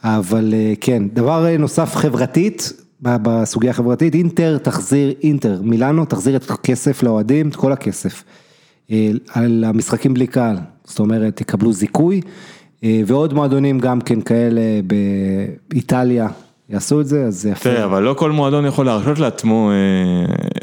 [0.03, 7.49] אבל כן, דבר נוסף חברתית, בסוגיה החברתית, אינטר תחזיר, אינטר, מילאנו תחזיר את הכסף לאוהדים,
[7.49, 8.23] את כל הכסף.
[9.33, 12.21] על המשחקים בלי קהל, זאת אומרת, תקבלו זיכוי,
[12.83, 14.61] ועוד מועדונים גם כן כאלה
[15.67, 16.27] באיטליה
[16.69, 17.63] יעשו את זה, אז זה יפה.
[17.63, 19.71] תראה, אבל לא כל מועדון יכול להרשות לעצמו,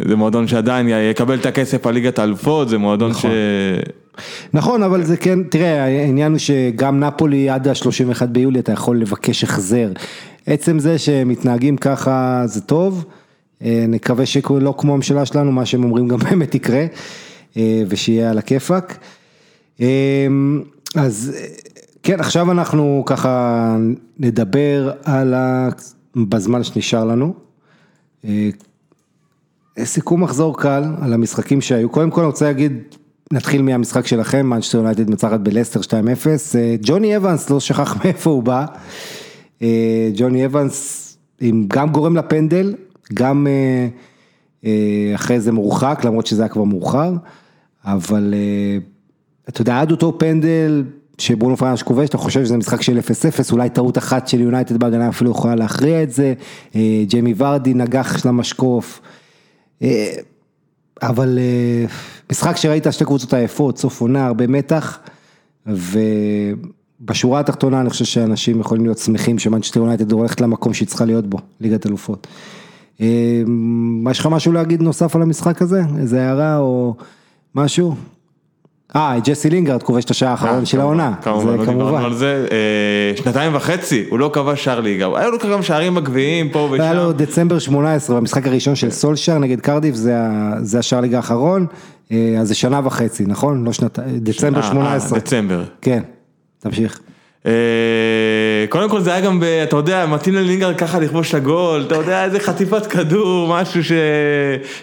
[0.09, 3.31] זה מועדון שעדיין יקבל את הכסף על ליגת האלופות, זה מועדון נכון.
[3.31, 3.35] ש...
[4.53, 9.45] נכון, אבל זה כן, תראה, העניין הוא שגם נפולי עד ה-31 ביולי אתה יכול לבקש
[9.45, 9.93] החזר.
[10.47, 13.05] עצם זה שמתנהגים ככה זה טוב,
[13.61, 16.87] נקווה שלא כמו הממשלה שלנו, מה שהם אומרים גם באמת יקרה.
[17.89, 18.99] ושיהיה על הכיפאק.
[20.97, 21.37] אז
[22.03, 23.77] כן, עכשיו אנחנו ככה
[24.19, 25.69] נדבר על ה...
[26.17, 27.35] בזמן שנשאר לנו.
[29.85, 32.73] סיכום מחזור קל על המשחקים שהיו, קודם כל אני רוצה להגיד,
[33.33, 35.85] נתחיל מהמשחק שלכם, מנצ'סטר יונייטד מנצחת בלסטר 2-0,
[36.83, 38.67] ג'וני אוונס, לא שכח מאיפה הוא בא,
[40.15, 41.01] ג'וני אוונס
[41.69, 42.75] גם גורם לפנדל,
[43.15, 43.47] גם
[45.15, 47.13] אחרי זה מורחק, למרות שזה היה כבר מאוחר.
[47.85, 48.35] אבל
[49.49, 50.85] אתה יודע, עד אותו פנדל
[51.19, 55.09] שברונו פרנש כובש, אתה חושב שזה משחק של 0-0, אולי טעות אחת של יונייטד בהגנה
[55.09, 56.35] אפילו יכולה להכריע את זה,
[57.07, 59.01] ג'יימי ורדי נגח של המשקוף,
[61.03, 61.39] אבל
[62.33, 64.99] משחק שראית שתי קבוצות עייפות, סוף עונה, הרבה מתח,
[65.67, 71.27] ובשורה התחתונה אני חושב שאנשים יכולים להיות שמחים שמנצ'סטר יונייטד הולכת למקום שהיא צריכה להיות
[71.27, 72.27] בו, ליגת אלופות.
[74.11, 75.83] יש לך משהו להגיד נוסף על המשחק הזה?
[75.99, 76.95] איזה הערה או...
[77.55, 77.95] משהו?
[78.97, 82.47] אה, ג'סי לינגרד כובש את השעה האחרון של העונה, כמובן, לא דיברנו על זה,
[83.17, 86.83] שנתיים וחצי, הוא לא כבש שער ליגה, היו לו כמה שערים מגביהים פה ושם.
[86.83, 91.67] היה לו דצמבר 18, במשחק הראשון של סולשר נגד קרדיף, זה השער ליגה האחרון,
[92.11, 93.65] אז זה שנה וחצי, נכון?
[93.65, 95.19] לא שנתיים, דצמבר 18.
[95.19, 95.65] דצמבר.
[95.81, 96.03] כן,
[96.59, 97.01] תמשיך.
[98.69, 102.25] קודם כל זה היה גם, אתה יודע, מתאים ללינגרד ככה לכבוש את הגול, אתה יודע
[102.25, 103.81] איזה חטיפת כדור, משהו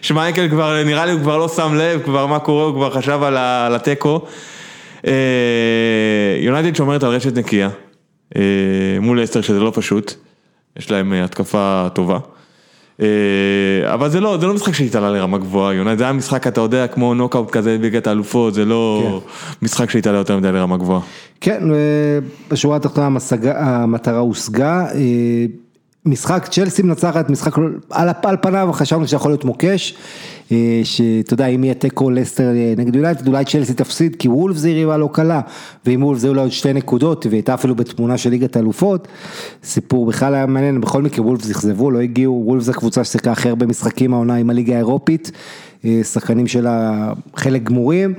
[0.02, 3.20] שמייקל כבר, נראה לי הוא כבר לא שם לב, כבר מה קורה, הוא כבר חשב
[3.24, 4.22] על התיקו.
[6.42, 7.70] יונייטד שומרת על רשת נקייה,
[9.02, 10.14] מול אסטר שזה לא פשוט,
[10.78, 12.18] יש להם התקפה טובה.
[13.86, 16.88] אבל זה לא, זה לא משחק שהתעלה לרמה גבוהה, יונייטד, זה היה משחק, אתה יודע,
[16.88, 19.22] כמו נוקאוט כזה בליגת האלופות, זה לא
[19.62, 21.02] משחק שהתעלה יותר מדי לרמה גבוהה.
[21.42, 21.64] כן,
[22.52, 23.10] בשורה התחתונה
[23.56, 24.86] המטרה הושגה,
[26.06, 27.56] משחק צ'לסי מנצחת, משחק
[28.22, 29.96] על פניו חשבנו שיכול להיות מוקש,
[30.84, 34.98] שאתה יודע אם יהיה תיקו לסטר נגד יונייטד, אולי צ'לסי תפסיד כי וולף זה יריבה
[34.98, 35.42] לא קלה,
[35.86, 39.08] ואם וולף זה אולי עוד שתי נקודות, והייתה אפילו בתמונה של ליגת האלופות,
[39.64, 43.50] סיפור בכלל היה מעניין, בכל מקרה וולף אכזבו, לא הגיעו, וולף זה קבוצה ששיחקה הכי
[43.50, 45.32] הרבה משחקים העונה עם הליגה האירופית,
[46.04, 48.14] שחקנים שלה חלק גמורים.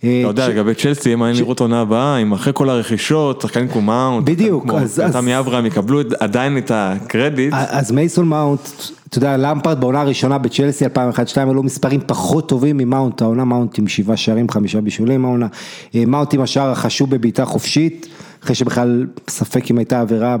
[0.00, 3.80] אתה יודע, לגבי צ'לסי, אם היינו לראות עונה הבאה, אם אחרי כל הרכישות, שחקנים כמו
[3.80, 7.54] מאונט, בדיוק, אז תמי אברהם יקבלו עדיין את הקרדיט.
[7.54, 8.60] אז מייסון מאונט,
[9.08, 10.88] אתה יודע, למפארד בעונה הראשונה בצ'לסי 2001-2002,
[11.36, 15.46] היו מספרים פחות טובים ממאונט, העונה מאונט עם שבעה שערים, חמישה בישולים העונה,
[15.94, 18.06] מאונט עם השער החשוב בבעיטה חופשית,
[18.44, 20.36] אחרי שבכלל ספק אם הייתה עבירה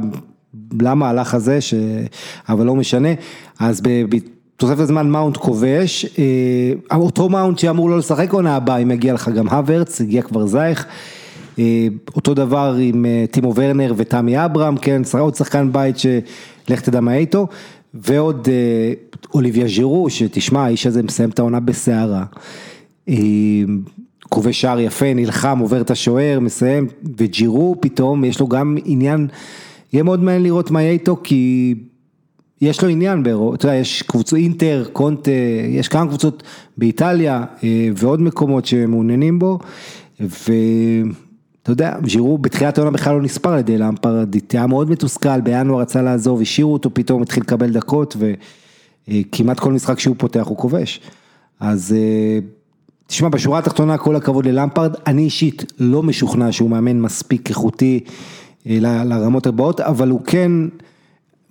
[0.80, 1.74] למהלך הזה, ש...
[2.48, 3.08] אבל לא משנה,
[3.58, 3.82] אז
[4.60, 9.28] בתוספת הזמן מאונט כובש, אה, אותו מאונט שאמור לא לשחק עונה הבאה, אם יגיע לך
[9.28, 10.86] גם האוורץ, הגיע כבר זייך.
[11.58, 17.00] אה, אותו דבר עם אה, טימו ורנר ותמי אברהם, כן, עוד שחקן בית שלך תדע
[17.00, 17.46] מה איתו,
[17.94, 18.48] ועוד
[19.34, 22.24] אוליביה ז'ירו, שתשמע, האיש הזה מסיים את העונה בסערה.
[24.28, 26.86] כובש שער יפה, נלחם, עובר את השוער, מסיים,
[27.18, 29.26] וג'ירו פתאום, יש לו גם עניין,
[29.92, 31.74] יהיה מאוד מעניין לראות מה יהיה איתו, כי
[32.60, 35.30] יש לו עניין, באירו, אתה יודע, יש קבוצות אינטר, קונטה,
[35.68, 36.42] יש כמה קבוצות
[36.78, 37.44] באיטליה
[37.96, 39.58] ועוד מקומות שמעוניינים בו,
[40.20, 40.52] ו...
[41.62, 45.80] אתה יודע, ז'ירו בתחילת העונה בכלל לא נספר על ידי למפרד, היה מאוד מתוסכל, בינואר
[45.80, 48.16] רצה לעזוב, השאירו אותו פתאום, התחיל לקבל דקות
[49.08, 51.00] וכמעט כל משחק שהוא פותח הוא כובש.
[51.60, 51.94] אז
[53.06, 58.00] תשמע, בשורה התחתונה כל הכבוד ללמפרד, אני אישית לא משוכנע שהוא מאמן מספיק איכותי
[58.66, 60.52] לרמות הבאות, אבל הוא כן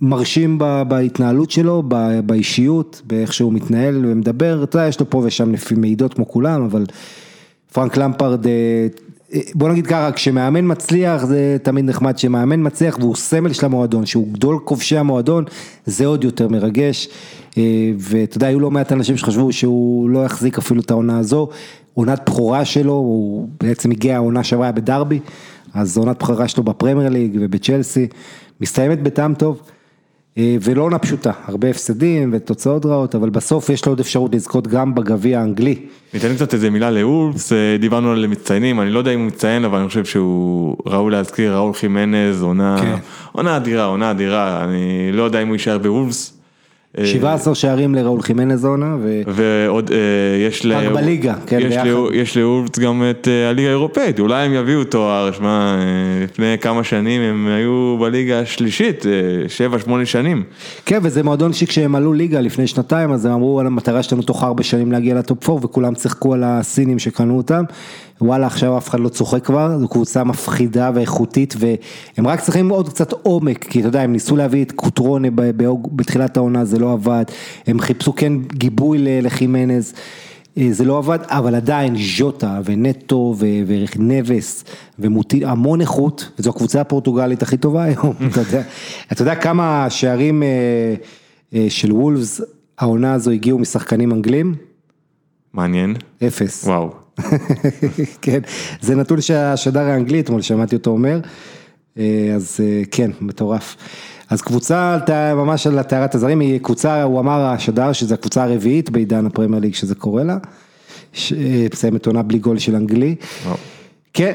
[0.02, 1.84] מרשים בהתנהלות שלו,
[2.26, 6.62] באישיות, באיך שהוא מתנהל ומדבר, אתה יודע, יש לו פה ושם לפי מעידות כמו כולם,
[6.62, 6.86] אבל
[7.74, 8.46] פרנק למפרד
[9.56, 14.28] בוא נגיד ככה, כשמאמן מצליח זה תמיד נחמד, כשמאמן מצליח והוא סמל של המועדון, שהוא
[14.34, 15.44] גדול כובשי המועדון,
[15.86, 17.10] זה עוד יותר מרגש.
[18.00, 21.50] ואתה יודע, היו לא מעט אנשים שחשבו שהוא לא יחזיק אפילו את העונה הזו,
[21.94, 25.20] עונת בכורה שלו, הוא בעצם הגיע העונה שעברה בדרבי,
[25.74, 28.08] אז עונת בכורה שלו בפרמייר ליג ובצ'לסי,
[28.62, 29.62] מסתיימת בטעם טוב.
[30.38, 34.96] ולא עונה פשוטה, הרבה הפסדים ותוצאות רעות, אבל בסוף יש לו עוד אפשרות לזכות גם
[34.96, 35.76] בגביע האנגלי.
[36.14, 39.78] ניתן קצת איזה מילה לאולפס, דיברנו על מצטיינים, אני לא יודע אם הוא מצטיין, אבל
[39.80, 42.96] אני חושב שהוא ראוי להזכיר, ראול חימנז, עונה, כן.
[43.32, 46.39] עונה אדירה, עונה אדירה, אני לא יודע אם הוא יישאר באולפס.
[47.04, 49.92] 17 שערים לראול חימנז עונה, ועוד
[50.48, 50.74] יש ל...
[50.74, 51.86] רק בליגה, כן, ביחד.
[52.14, 55.76] יש לאולפס גם את הליגה האירופאית, אולי הם יביאו תואר, שמע,
[56.24, 59.06] לפני כמה שנים הם היו בליגה השלישית,
[59.86, 60.44] 7-8 שנים.
[60.86, 64.44] כן, וזה מועדון שכשהם עלו ליגה לפני שנתיים, אז הם אמרו על המטרה שלנו תוך
[64.44, 67.64] 4 שנים להגיע לטופ 4, וכולם צחקו על הסינים שקנו אותם.
[68.22, 72.90] וואלה עכשיו אף אחד לא צוחק כבר, זו קבוצה מפחידה ואיכותית והם רק צריכים עוד
[72.90, 75.28] קצת עומק, כי אתה יודע, הם ניסו להביא את קוטרונה
[75.92, 77.24] בתחילת העונה, זה לא עבד,
[77.68, 79.94] הם חיפשו כן גיבוי לחימנז,
[80.72, 83.36] זה לא עבד, אבל עדיין ז'וטה ונטו
[83.68, 84.64] ונבס
[85.00, 88.62] ומוטיל, המון איכות, וזו הקבוצה הפורטוגלית הכי טובה היום, אתה יודע,
[89.12, 90.44] אתה יודע כמה שערים
[91.70, 92.42] של וולפס,
[92.80, 94.56] העונה הזו הגיעו משחקנים אנגלים?
[95.54, 95.96] מעניין.
[96.28, 96.64] אפס.
[96.66, 96.90] וואו.
[98.22, 98.40] כן,
[98.82, 101.20] זה נתון שהשדר האנגלי אתמול שמעתי אותו אומר,
[102.36, 102.60] אז
[102.92, 103.76] כן, מטורף.
[104.30, 104.98] אז קבוצה
[105.36, 109.74] ממש על טהרת הזרים, היא קבוצה, הוא אמר השדר שזו הקבוצה הרביעית בעידן הפרמייר ליג
[109.74, 110.38] שזה קורה לה,
[111.74, 113.16] מסיימת עונה בלי גול של אנגלי.
[114.14, 114.32] כן,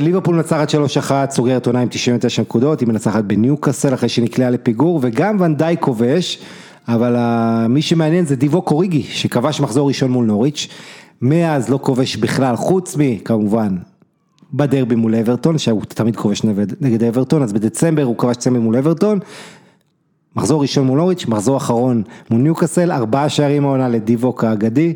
[0.00, 0.70] ליברפול מנצחת
[1.08, 6.38] 3-1, סוגרת עונה עם 99 נקודות, היא מנצחת בניוקאסל אחרי שנקלעה לפיגור, וגם ונדאי כובש,
[6.88, 7.16] אבל
[7.68, 10.68] מי שמעניין זה דיוו קוריגי, שכבש מחזור ראשון מול נוריץ'.
[11.22, 13.76] מאז לא כובש בכלל, חוץ מכמובן
[14.54, 16.42] בדרבי מול אברטון, שהוא תמיד כובש
[16.80, 19.18] נגד אברטון, אז בדצמבר הוא כבש צמד מול אברטון,
[20.36, 24.94] מחזור ראשון מול אוריץ', מחזור אחרון מול ניוקאסל, ארבעה שערים העונה לדיבוק האגדי,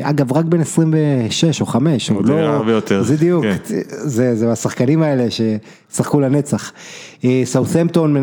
[0.00, 3.56] אגב רק בן 26 או 5, הוא לא, הרבה יותר, זה דיבוק, כן.
[3.88, 6.72] זה, זה השחקנים האלה ששחקו לנצח.
[7.44, 8.16] סאות'מפטון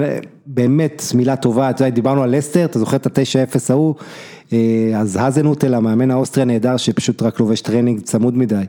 [0.45, 3.95] באמת מילה טובה, אתה יודע, דיברנו על לסטר, אתה זוכר את ה-9-0 ההוא,
[4.95, 8.63] אז האזנהוטל, המאמן האוסטרי הנהדר, שפשוט רק לובש טרנינג צמוד מדי,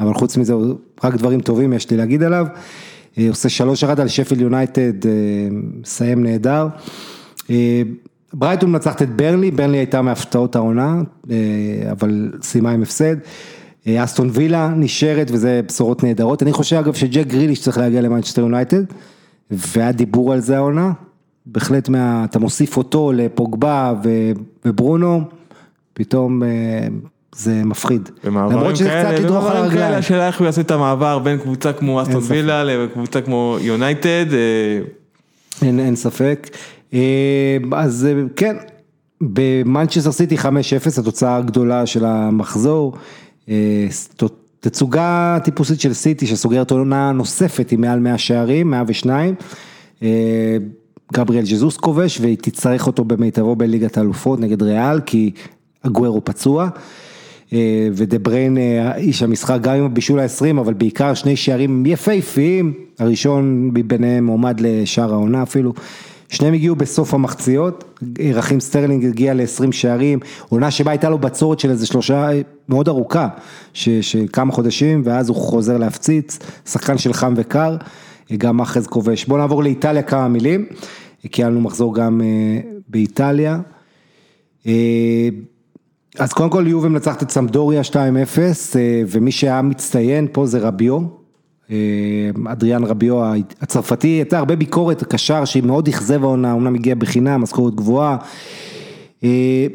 [0.00, 0.54] אבל חוץ מזה,
[1.04, 2.46] רק דברים טובים יש לי להגיד עליו.
[3.28, 4.92] עושה שלוש אחד על שפילד יונייטד,
[5.82, 6.68] מסיים נהדר.
[8.34, 11.02] ברייטון מנצחת את ברנלי, ברנלי הייתה מהפתעות העונה,
[11.90, 13.16] אבל סיימה עם הפסד.
[13.88, 18.82] אסטון וילה נשארת וזה בשורות נהדרות, אני חושב אגב שג'ק גריליש צריך להגיע למנצ'סטר יונייטד,
[19.50, 20.92] והיה דיבור על זה העונה.
[21.52, 23.94] בהחלט מה, אתה מוסיף אותו לפוגבה
[24.64, 25.22] וברונו,
[25.92, 26.42] פתאום
[27.34, 28.08] זה מפחיד.
[28.24, 29.94] למרות שזה קצת לדרוך על הרגליים.
[29.94, 34.26] השאלה איך הוא יעשה את המעבר בין קבוצה כמו אסטון וילה לקבוצה כמו יונייטד.
[35.62, 36.48] אין, אין ספק.
[37.72, 38.56] אז כן,
[39.20, 40.44] במנצ'סטר סיטי 5-0,
[40.98, 42.94] התוצאה הגדולה של המחזור.
[44.60, 49.34] תצוגה טיפוסית של סיטי שסוגרת עונה נוספת עם מעל 100 שערים, 102.
[51.12, 55.30] גבריאל ג'זוס כובש והיא תצטרך אותו במיטבו בליגת האלופות נגד ריאל כי
[55.84, 56.68] הגוורו פצוע.
[57.92, 58.58] ודה בריין
[58.96, 65.12] איש המשחק גם עם הבישול ה-20 אבל בעיקר שני שערים יפהפיים, הראשון ביניהם מועמד לשער
[65.12, 65.72] העונה אפילו,
[66.28, 68.00] שניהם הגיעו בסוף המחציות,
[68.34, 72.28] רחים סטרלינג הגיע ל-20 שערים, עונה שבה הייתה לו בצורת של איזה שלושה
[72.68, 73.28] מאוד ארוכה,
[73.74, 77.76] של כמה חודשים ואז הוא חוזר להפציץ, שחקן של חם וקר.
[78.36, 79.24] גם מאחרז כובש.
[79.24, 80.66] בואו נעבור לאיטליה כמה מילים,
[81.38, 82.20] לנו מחזור גם
[82.88, 83.58] באיטליה.
[86.18, 87.94] אז קודם כל יובה מנצחת את סמפדוריה 2-0,
[89.08, 91.00] ומי שהיה מצטיין פה זה רביו,
[92.46, 97.74] אדריאן רביו הצרפתי, הייתה הרבה ביקורת, קשר שהיא מאוד אכזב העונה, אומנם הגיעה בחינם, משכורת
[97.74, 98.16] גבוהה,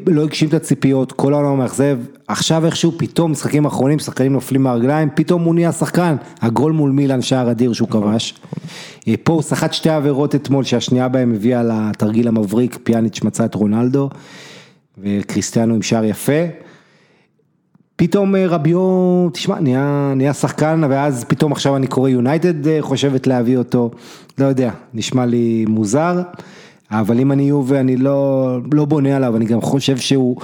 [0.06, 5.08] לא הגשים את הציפיות, כל העונה מאכזב, עכשיו איכשהו פתאום משחקים אחרונים, שחקנים נופלים מהרגליים,
[5.14, 8.34] פתאום הוא נהיה שחקן, הגול מול מילן שער אדיר שהוא כבש,
[9.22, 14.10] פה הוא סחט שתי עבירות אתמול שהשנייה בהם הביאה לתרגיל המבריק, פיאניץ' מצא את רונלדו,
[14.98, 16.42] וקריסטיאנו עם שער יפה.
[17.96, 23.90] פתאום רביו, תשמע, נהיה, נהיה שחקן, ואז פתאום עכשיו אני קורא יונייטד חושבת להביא אותו,
[24.38, 26.22] לא יודע, נשמע לי מוזר,
[26.90, 30.36] אבל אם אני יובה אני לא, לא בונה עליו, אני גם חושב שהוא,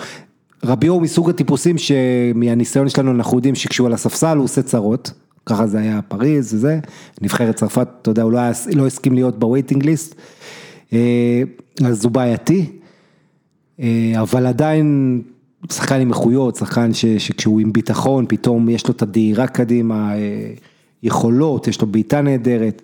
[0.64, 5.12] רביו הוא מסוג הטיפוסים שמהניסיון שלנו אנחנו יודעים שכשהוא על הספסל הוא עושה צרות,
[5.46, 6.78] ככה זה היה פריז וזה,
[7.20, 8.40] נבחרת צרפת, אתה יודע, הוא לא,
[8.74, 10.14] לא הסכים להיות ב waiting list,
[11.84, 12.66] אז הוא בעייתי,
[14.20, 15.20] אבל עדיין,
[15.72, 20.12] שחקן עם איכויות, שחקן שכשהוא עם ביטחון, פתאום יש לו את הדהירה קדימה,
[21.02, 22.82] יכולות, יש לו בעיטה נהדרת,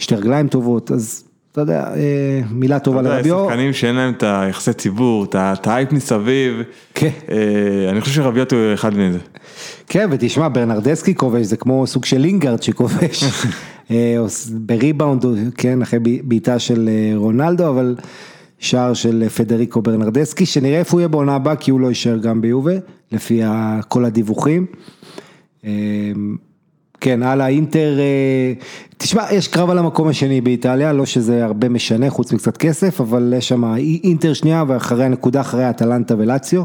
[0.00, 1.24] יש לו רגליים טובות, אז
[1.56, 1.84] אתה יודע,
[2.50, 3.20] מילה טובה לרביו.
[3.20, 6.62] אתה יודע, שחקנים שאין להם את היחסי ציבור, את האייפ מסביב,
[7.90, 9.18] אני חושב שרביו הוא אחד מזה.
[9.86, 13.24] כן, ותשמע, ברנרדסקי כובש, זה כמו סוג של לינגארד שכובש,
[14.66, 15.24] בריבאונד,
[15.56, 17.96] כן, אחרי בעיטה של רונלדו, אבל...
[18.58, 22.40] שער של פדריקו ברנרדסקי, שנראה איפה הוא יהיה בעונה הבאה, כי הוא לא יישאר גם
[22.40, 22.72] ביובה,
[23.12, 23.40] לפי
[23.88, 24.66] כל הדיווחים.
[27.00, 27.98] כן, הלאה, אינטר,
[28.98, 33.34] תשמע, יש קרב על המקום השני באיטליה, לא שזה הרבה משנה, חוץ מקצת כסף, אבל
[33.36, 33.64] יש שם
[34.04, 36.62] אינטר שנייה, ואחרי הנקודה, אחרי אטלנטה ולציו.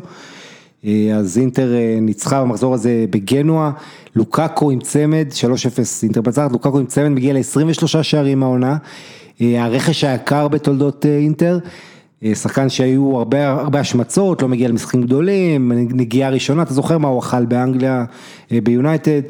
[1.15, 3.71] אז אינטר ניצחה במחזור הזה בגנואה,
[4.15, 5.43] לוקאקו עם צמד, 3-0
[6.03, 8.77] אינטר מנצחת, לוקאקו עם צמד מגיע ל-23 שערים העונה.
[9.39, 11.59] הרכש היקר בתולדות אינטר,
[12.33, 17.19] שחקן שהיו הרבה הרבה השמצות, לא מגיע למשחקים גדולים, נגיעה ראשונה, אתה זוכר מה הוא
[17.19, 18.05] אכל באנגליה,
[18.63, 19.21] ביונייטד,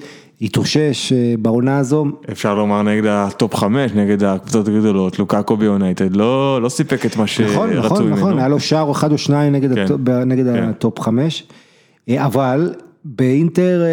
[0.42, 2.06] התאושש בעונה הזו.
[2.32, 7.18] אפשר לומר נגד ה top 5, נגד הקבוצות הגדולות, לוקאקו ביונייטד, לא, לא סיפק את
[7.18, 7.80] מה שרצו ממנו.
[7.80, 10.64] נכון, נכון, נכון, היה לו שער אחד או שניים נגד, כן, ה top, נגד כן.
[10.64, 11.44] ה top 5,
[12.18, 12.74] אבל
[13.06, 13.84] באינטר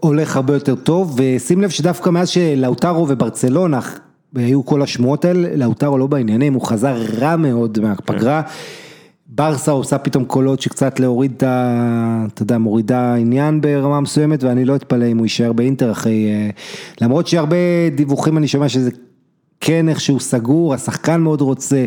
[0.00, 3.80] הולך הרבה יותר טוב, ושים לב שדווקא מאז שלאוטרו וברצלונה,
[4.32, 8.42] והיו כל השמועות האלה, לאוטרו לא בעניינים, הוא חזר רע מאוד מהפגרה,
[9.34, 12.26] ברסה עושה פתאום קולות שקצת להוריד את ה...
[12.34, 16.28] אתה יודע, מורידה עניין ברמה מסוימת, ואני לא אתפלא אם הוא יישאר באינטר אחרי...
[17.00, 17.56] למרות שהרבה
[17.94, 18.90] דיווחים אני שומע שזה
[19.60, 21.84] כן איכשהו סגור, השחקן מאוד רוצה,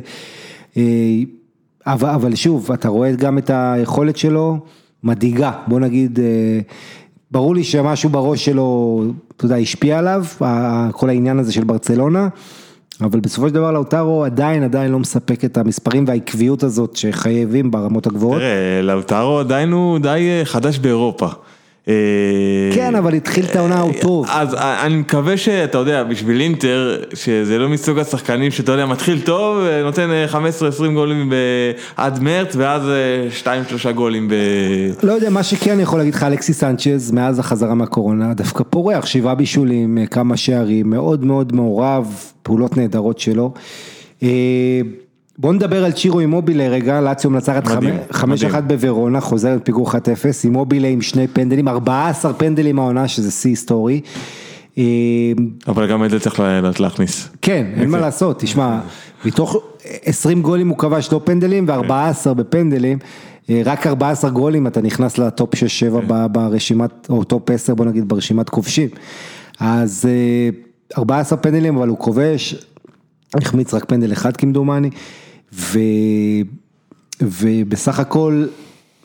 [1.85, 4.57] אבל, אבל שוב, אתה רואה גם את היכולת שלו,
[5.03, 6.19] מדאיגה, בוא נגיד...
[7.31, 9.03] ברור לי שמשהו בראש שלו,
[9.37, 10.25] אתה יודע, השפיע עליו,
[10.91, 12.27] כל העניין הזה של ברצלונה,
[13.01, 18.07] אבל בסופו של דבר לאוטרו עדיין עדיין לא מספק את המספרים והעקביות הזאת שחייבים ברמות
[18.07, 18.37] הגבוהות.
[18.37, 21.27] תראה, לאוטרו עדיין הוא די חדש באירופה.
[22.73, 24.25] כן, אבל התחיל את העונה הוא טוב.
[24.29, 29.63] אז אני מקווה שאתה יודע, בשביל אינטר, שזה לא מסוג השחקנים שאתה יודע, מתחיל טוב,
[29.83, 30.35] נותן 15-20
[30.93, 31.33] גולים
[31.97, 32.81] עד מרץ, ואז
[33.87, 34.33] 2-3 גולים ב...
[35.03, 39.05] לא יודע, מה שכן אני יכול להגיד לך, אלכסי סנצ'ז, מאז החזרה מהקורונה, דווקא פורח,
[39.05, 43.53] שבעה בישולים, כמה שערים, מאוד מאוד מעורב, פעולות נהדרות שלו.
[45.37, 47.67] בוא נדבר על צ'ירו אימובילה רגע, לאציו מנצחת
[48.11, 48.21] 5-1
[48.67, 49.95] בוורונה, חוזרת פיגור 1-0,
[50.43, 54.01] אימובילה עם שני פנדלים, 14 פנדלים העונה שזה שיא היסטורי.
[55.67, 56.41] אבל גם את זה צריך
[56.79, 57.29] להכניס.
[57.41, 58.79] כן, אין מה לעשות, תשמע,
[59.25, 59.57] מתוך
[60.05, 62.97] 20 גולים הוא כבש לא פנדלים ו-14 בפנדלים,
[63.65, 65.57] רק 14 גולים אתה נכנס ל top 6-7
[66.31, 68.89] ברשימת, או top 10 בוא נגיד ברשימת כובשים.
[69.59, 70.09] אז
[70.97, 72.65] 14 פנדלים אבל הוא כובש,
[73.33, 74.89] החמיץ רק פנדל אחד כמדומני.
[75.53, 75.79] ו...
[77.21, 78.45] ובסך הכל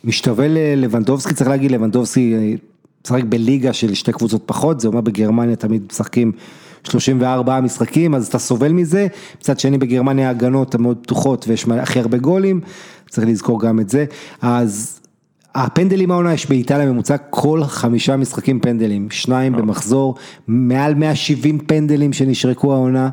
[0.04, 2.56] משתווה ללבנדובסקי, צריך להגיד לבנדובסקי
[3.04, 6.32] משחק בליגה של שתי קבוצות פחות, זה אומר בגרמניה תמיד משחקים
[6.84, 9.06] 34 משחקים, אז אתה סובל מזה,
[9.40, 12.60] מצד שני בגרמניה ההגנות המאוד פתוחות ויש הכי הרבה גולים,
[13.08, 14.04] צריך לזכור גם את זה,
[14.42, 15.00] אז
[15.54, 20.14] הפנדלים העונה יש באיטליה ממוצע כל חמישה משחקים פנדלים, שניים במחזור,
[20.46, 23.08] מעל 170 פנדלים שנשרקו העונה.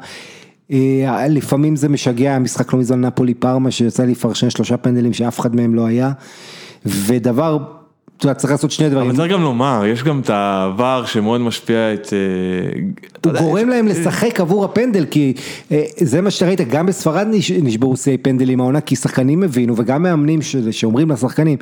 [1.30, 5.56] לפעמים זה משגע, המשחק לא מזמן נפולי פארמה שיוצא לי לפרשן שלושה פנדלים שאף אחד
[5.56, 6.12] מהם לא היה,
[6.86, 7.58] ודבר,
[8.18, 9.10] אתה יודע, צריך לעשות שני דברים.
[9.10, 12.14] אבל צריך גם לומר, יש גם את העבר שמאוד משפיע את...
[13.26, 15.34] הוא גורם להם לשחק עבור הפנדל, כי
[16.00, 17.28] זה מה שאתה ראית, גם בספרד
[17.62, 20.40] נשברו שיאי פנדלים העונה, כי שחקנים הבינו, וגם מאמנים
[20.72, 21.58] שאומרים לשחקנים,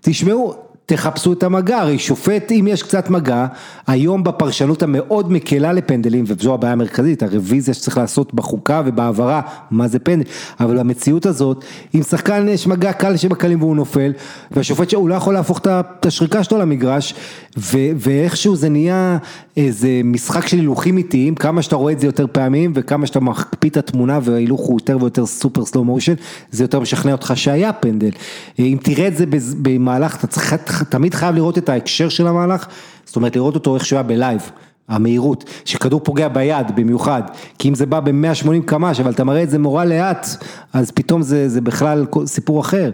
[0.00, 0.54] תשמעו,
[0.96, 3.46] תחפשו את המגע, הרי שופט אם יש קצת מגע,
[3.86, 9.40] היום בפרשנות המאוד מקלה לפנדלים, וזו הבעיה המרכזית, הרוויזיה שצריך לעשות בחוקה ובהעברה,
[9.70, 10.24] מה זה פנדל,
[10.60, 11.64] אבל במציאות הזאת,
[11.94, 14.12] אם שחקן יש מגע קל שבקלים והוא נופל,
[14.50, 17.14] והשופט שהוא לא יכול להפוך את השריקה שלו למגרש,
[17.58, 19.18] ו, ואיכשהו זה נהיה
[19.56, 23.70] איזה משחק של הילוכים איטיים, כמה שאתה רואה את זה יותר פעמים, וכמה שאתה מקפיא
[23.70, 26.14] את התמונה וההילוך הוא יותר ויותר super slow motion,
[26.50, 28.10] זה יותר משכנע אותך שהיה פנדל.
[28.58, 29.24] אם תראה את זה
[29.62, 32.66] במהלך, אתה צריך, תמיד חייב לראות את ההקשר של המהלך,
[33.04, 34.50] זאת אומרת לראות אותו איך שהוא היה ב live.
[34.88, 37.22] המהירות, שכדור פוגע ביד במיוחד,
[37.58, 40.26] כי אם זה בא ב-180 קמ"ש, אבל אתה מראה את זה מורה לאט,
[40.72, 42.90] אז פתאום זה, זה בכלל סיפור אחר.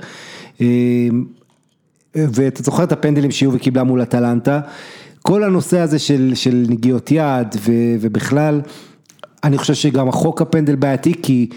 [2.15, 4.61] ואתה זוכר את הפנדלים שיובי קיבלה מול אטלנטה,
[5.23, 8.61] כל הנושא הזה של, של נגיעות יד ו, ובכלל,
[9.45, 11.49] אני חושב שגם החוק הפנדל בעייתי, כי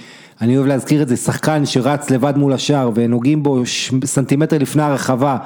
[0.42, 3.64] אני אוהב להזכיר את זה, שחקן שרץ לבד מול השער ונוגעים בו
[4.06, 5.38] סנטימטר לפני הרחבה,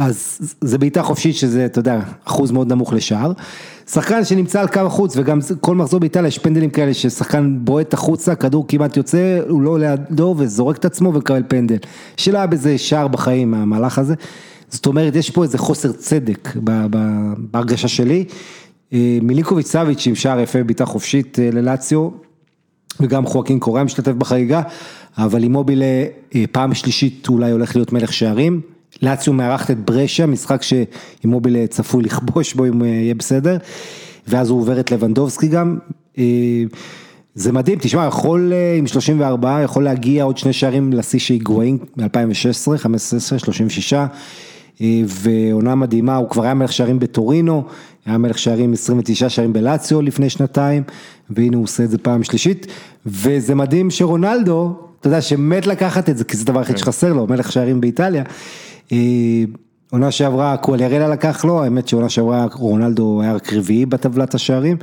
[0.00, 3.32] אז זה בעיטה חופשית שזה, אתה יודע, אחוז מאוד נמוך לשער.
[3.90, 8.34] שחקן שנמצא על קו החוץ וגם כל מחזור באיטליה יש פנדלים כאלה ששחקן בועט החוצה,
[8.34, 11.76] כדור כמעט יוצא, הוא לא לידו וזורק את עצמו ומקבל פנדל.
[12.16, 14.14] שלא היה בזה שער בחיים מהמהלך הזה.
[14.68, 16.48] זאת אומרת, יש פה איזה חוסר צדק
[17.50, 18.24] בהרגשה שלי.
[18.92, 22.08] אה, מיליקוביץ' סאביץ' עם שער יפה בבעיטה חופשית אה, ללציו,
[23.00, 24.62] וגם חואקין קורא משתתף בחגיגה,
[25.18, 28.60] אבל עם מובילה אה, פעם שלישית אולי הולך להיות מלך שערים.
[29.02, 33.56] לאציו מארחת את ברשע, משחק שאימוביל צפוי לכבוש בו אם יהיה בסדר,
[34.28, 35.78] ואז הוא עובר את לבנדובסקי גם.
[37.34, 43.38] זה מדהים, תשמע, יכול עם 34, יכול להגיע עוד שני שערים לשיא שהיגואין מ-2016, 15,
[43.38, 43.94] 36.
[45.06, 47.64] ועונה מדהימה, הוא כבר היה מלך שערים בטורינו,
[48.06, 50.82] היה מלך שערים 29 שערים בלאציו לפני שנתיים,
[51.30, 52.66] והנה הוא עושה את זה פעם שלישית,
[53.06, 56.80] וזה מדהים שרונלדו, אתה יודע, שמת לקחת את זה, כי זה דבר היחיד כן.
[56.80, 58.22] שחסר לו, מלך שערים באיטליה.
[58.92, 58.98] אה,
[59.90, 64.76] עונה שעברה קואליארלה לקח לו, האמת שעונה שעברה רונלדו היה רק רביעי בטבלת השערים.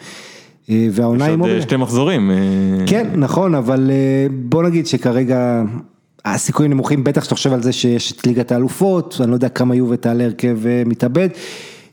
[0.70, 1.42] אה, והעונה עם...
[1.46, 2.32] יש עוד שתי מחזורים.
[2.32, 2.36] אה.
[2.88, 3.92] כן, נכון, אבל
[4.32, 5.64] בוא נגיד שכרגע
[6.34, 9.76] הסיכויים נמוכים, בטח שאתה חושב על זה שיש את ליגת האלופות, אני לא יודע כמה
[9.76, 11.30] יובל תעלה הרכב אה, מתאבד.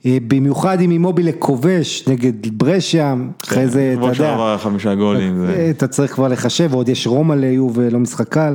[0.06, 5.44] אה, במיוחד אם אימובילה כובש נגד ברשיה, אחרי כן, זה, אתה יודע, חמישה גולים.
[5.70, 8.54] אתה צריך כבר לחשב, ועוד יש רומא ליובל, לא משחק קל.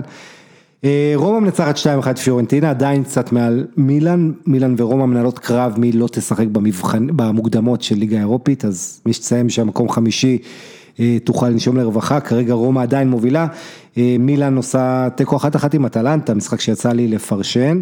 [0.83, 6.07] אה, רומא מנצחת 2-1 פיורנטינה, עדיין קצת מעל מילאן, מילאן ורומא מנהלות קרב מי לא
[6.11, 10.37] תשחק במבחן, במוקדמות של ליגה אירופית, אז מי שתסיים שם מקום חמישי
[11.23, 13.47] תוכל לנשום לרווחה, כרגע רומא עדיין מובילה.
[13.97, 17.81] אה, מילאן עושה תיקו אחת אחת עם אטלנטה, משחק שיצא לי לפרשן.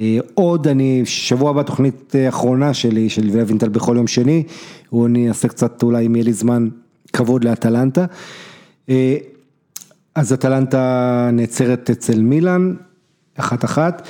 [0.00, 4.42] אה, עוד אני, שבוע הבא תוכנית אה, אחרונה שלי, של לוינטל בכל יום שני,
[5.06, 6.68] אני אעשה קצת אולי אם יהיה לי זמן
[7.12, 8.04] כבוד לאטלנטה.
[10.14, 12.74] אז אטלנטה נעצרת אצל מילאן,
[13.36, 14.08] אחת אחת.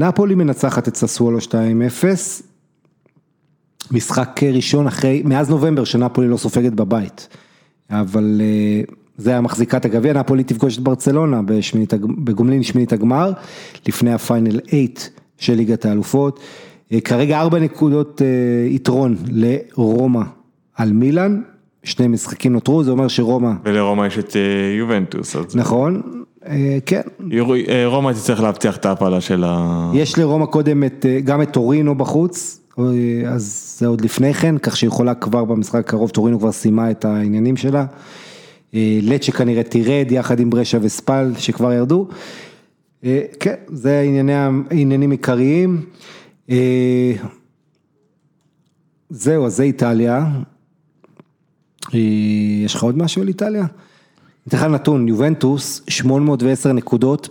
[0.00, 1.52] נפולי מנצחת את ססוולו 2-0.
[3.90, 7.28] משחק ראשון אחרי, מאז נובמבר שנפולי לא סופגת בבית.
[7.90, 8.82] אבל אה,
[9.16, 11.94] זה היה מחזיקת הגביע, נפולי תפגוש את ברצלונה בשמינית,
[12.24, 13.32] בגומלין שמינית הגמר,
[13.86, 14.82] לפני הפיינל 8
[15.38, 16.40] של ליגת האלופות.
[16.92, 20.22] אה, כרגע ארבע נקודות אה, יתרון לרומא
[20.74, 21.42] על מילאן,
[21.84, 23.50] שני משחקים נותרו, זה אומר שרומא...
[23.64, 24.36] ולרומא יש את
[24.78, 25.36] יובנטוס.
[25.54, 26.02] נכון,
[26.86, 27.00] כן.
[27.86, 29.90] רומא תצטרך להבטיח את ההפלה של ה...
[29.94, 32.60] יש לרומא קודם את, גם את טורינו בחוץ,
[33.26, 37.56] אז זה עוד לפני כן, כך שיכולה כבר במשחק הקרוב, טורינו כבר סיימה את העניינים
[37.56, 37.86] שלה.
[38.74, 42.08] אה, לט שכנראה תירד יחד עם ברשה וספל שכבר ירדו.
[43.04, 44.32] אה, כן, זה ענייני,
[44.70, 45.86] עניינים עיקריים.
[46.50, 47.12] אה,
[49.10, 50.26] זהו, אז זה איטליה.
[52.64, 53.60] יש לך עוד משהו על איטליה?
[53.60, 53.68] אני
[54.48, 57.28] אתן לך נתון, יובנטוס 810 נקודות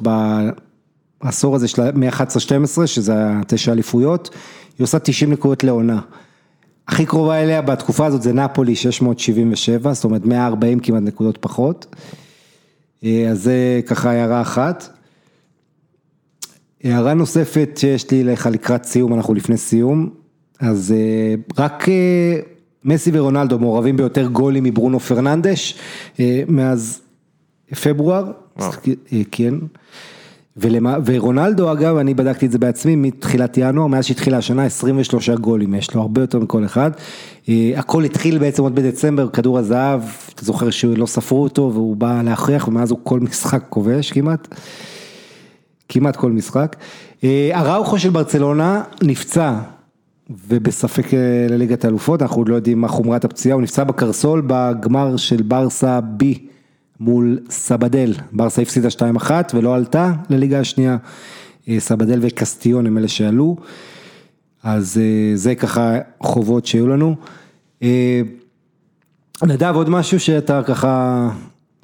[1.22, 4.30] בעשור הזה של מ-11-12, שזה התשע אליפויות.
[4.80, 6.02] היא עושה 90 נקודות לעונה.
[6.88, 11.96] הכי קרובה אליה בתקופה הזאת זה נפולי 677, זאת אומרת 140 כמעט נקודות פחות.
[13.04, 14.98] אה, אז זה ככה הערה אחת.
[16.84, 20.10] הערה נוספת שיש לי לך לקראת סיום, אנחנו לפני סיום,
[20.60, 22.40] אז אה, רק אה,
[22.84, 25.78] מסי ורונלדו מעורבים ביותר גולים מברונו פרננדש
[26.48, 27.02] מאז
[27.84, 28.32] פברואר,
[29.32, 29.54] כן.
[30.58, 35.76] ולמה, ורונלדו אגב, אני בדקתי את זה בעצמי מתחילת ינואר, מאז שהתחילה השנה 23 גולים
[35.76, 36.92] יש לו, הרבה יותר מכל אחד.
[37.50, 40.02] אה, הכל התחיל בעצם עוד בדצמבר, כדור הזהב,
[40.36, 44.48] אתה זוכר שלא ספרו אותו והוא בא להכריח ומאז הוא כל משחק כובש כמעט.
[45.90, 46.76] כמעט כל משחק.
[47.24, 49.54] אה, הראוכו של ברצלונה נפצע
[50.30, 55.18] ובספק אה, לליגת האלופות, אנחנו עוד לא יודעים מה חומרת הפציעה, הוא נפצע בקרסול בגמר
[55.18, 56.48] של ברסה בי.
[57.00, 58.88] מול סבדל, ברסה הפסידה
[59.28, 60.98] 2-1 ולא עלתה לליגה השנייה.
[61.80, 63.58] סבדל וקסטיון הם אלה שעלו,
[64.64, 65.02] אז
[65.36, 67.16] זה ככה חובות שהיו לנו.
[69.44, 71.30] נדב, עוד משהו שאתה ככה,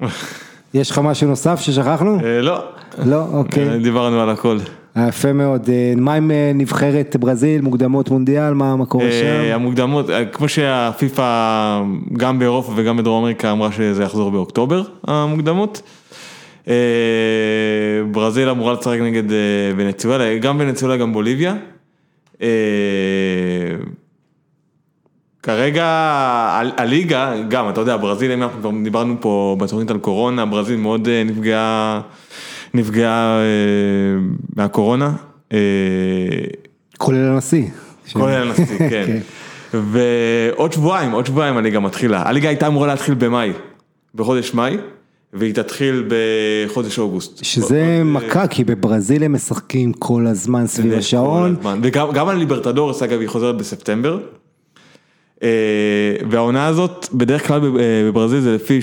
[0.74, 2.18] יש לך משהו נוסף ששכחנו?
[2.42, 2.64] לא.
[3.06, 3.78] לא, אוקיי.
[3.82, 4.58] דיברנו על הכל.
[4.96, 9.54] יפה מאוד, מה עם נבחרת ברזיל, מוקדמות מונדיאל, מה קורה שם?
[9.54, 11.80] המוקדמות, כמו שהפיפ"א
[12.12, 15.82] גם באירופה וגם בדרום אמריקה אמרה שזה יחזור באוקטובר, המוקדמות.
[18.10, 19.22] ברזיל אמורה לשחק נגד
[19.76, 21.54] ונצואלה, גם ונצואלה גם בוליביה.
[25.42, 25.86] כרגע
[26.76, 32.00] הליגה, גם אתה יודע, ברזיל, אם אנחנו דיברנו פה בתוכנית על קורונה, ברזיל מאוד נפגעה.
[32.74, 33.38] נפגעה
[34.56, 35.12] מהקורונה.
[36.98, 37.64] כולל הנשיא.
[38.12, 39.18] כולל הנשיא, כן.
[39.72, 42.22] ועוד שבועיים, עוד שבועיים הליגה מתחילה.
[42.28, 43.52] הליגה הייתה אמורה להתחיל במאי,
[44.14, 44.76] בחודש מאי,
[45.32, 47.44] והיא תתחיל בחודש אוגוסט.
[47.44, 51.56] שזה מכה, כי בברזיל הם משחקים כל הזמן סביב השעון.
[51.82, 54.18] וגם על ליברטדורס, אגב, היא חוזרת בספטמבר.
[56.30, 57.60] והעונה הזאת, בדרך כלל
[58.08, 58.80] בברזיל זה לפי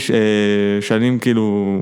[0.81, 1.81] שנים כאילו...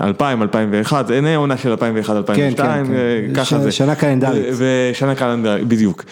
[0.00, 2.86] 2000, 2001, אין עונה של 2001, 2002,
[3.34, 3.72] ככה זה.
[3.72, 4.46] שנה קלנדרית.
[4.56, 6.04] ושנה קלנדרית, בדיוק.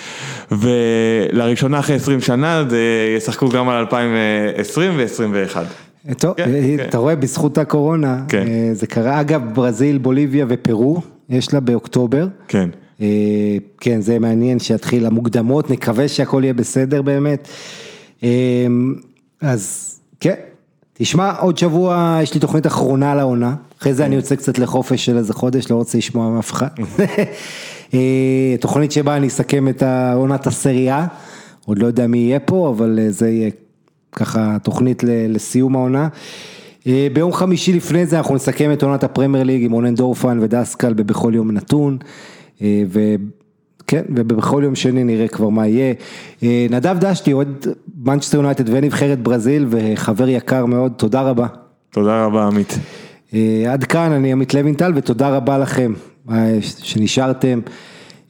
[0.51, 2.65] ולראשונה אחרי 20 שנה,
[3.17, 5.57] ישחקו גם על 2020 ו-2021.
[6.19, 6.35] טוב,
[6.89, 8.23] אתה רואה, בזכות הקורונה,
[8.73, 12.27] זה קרה, אגב, ברזיל, בוליביה ופרו, יש לה באוקטובר.
[12.49, 12.69] כן.
[13.81, 17.49] כן, זה מעניין שיתחיל המוקדמות, נקווה שהכל יהיה בסדר באמת.
[19.41, 20.35] אז כן.
[21.03, 25.17] תשמע, עוד שבוע יש לי תוכנית אחרונה לעונה, אחרי זה אני יוצא קצת לחופש של
[25.17, 26.69] איזה חודש, לא רוצה לשמוע מאף אחד.
[28.61, 29.83] תוכנית שבה אני אסכם את
[30.15, 31.07] עונת הסריה,
[31.67, 33.51] עוד לא יודע מי יהיה פה, אבל זה יהיה
[34.13, 36.09] ככה תוכנית לסיום העונה.
[36.87, 41.33] ביום חמישי לפני זה אנחנו נסכם את עונת הפרמייר ליג עם רונן דורפן ודסקל בבכל
[41.35, 41.99] יום נתון.
[43.91, 45.95] כן, ובכל יום שני נראה כבר מה יהיה.
[46.71, 47.67] נדב דשתי, אוהד
[48.05, 51.47] מנצ'סטר יונייטד ונבחרת ברזיל וחבר יקר מאוד, תודה רבה.
[51.91, 52.79] תודה רבה עמית.
[53.69, 55.93] עד כאן, אני עמית לוינטל ותודה רבה לכם
[56.61, 57.61] שנשארתם.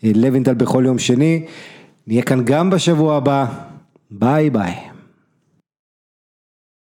[0.02, 1.42] לוינטל בכל יום שני,
[2.06, 3.44] נהיה כאן גם בשבוע הבא,
[4.10, 4.89] ביי ביי.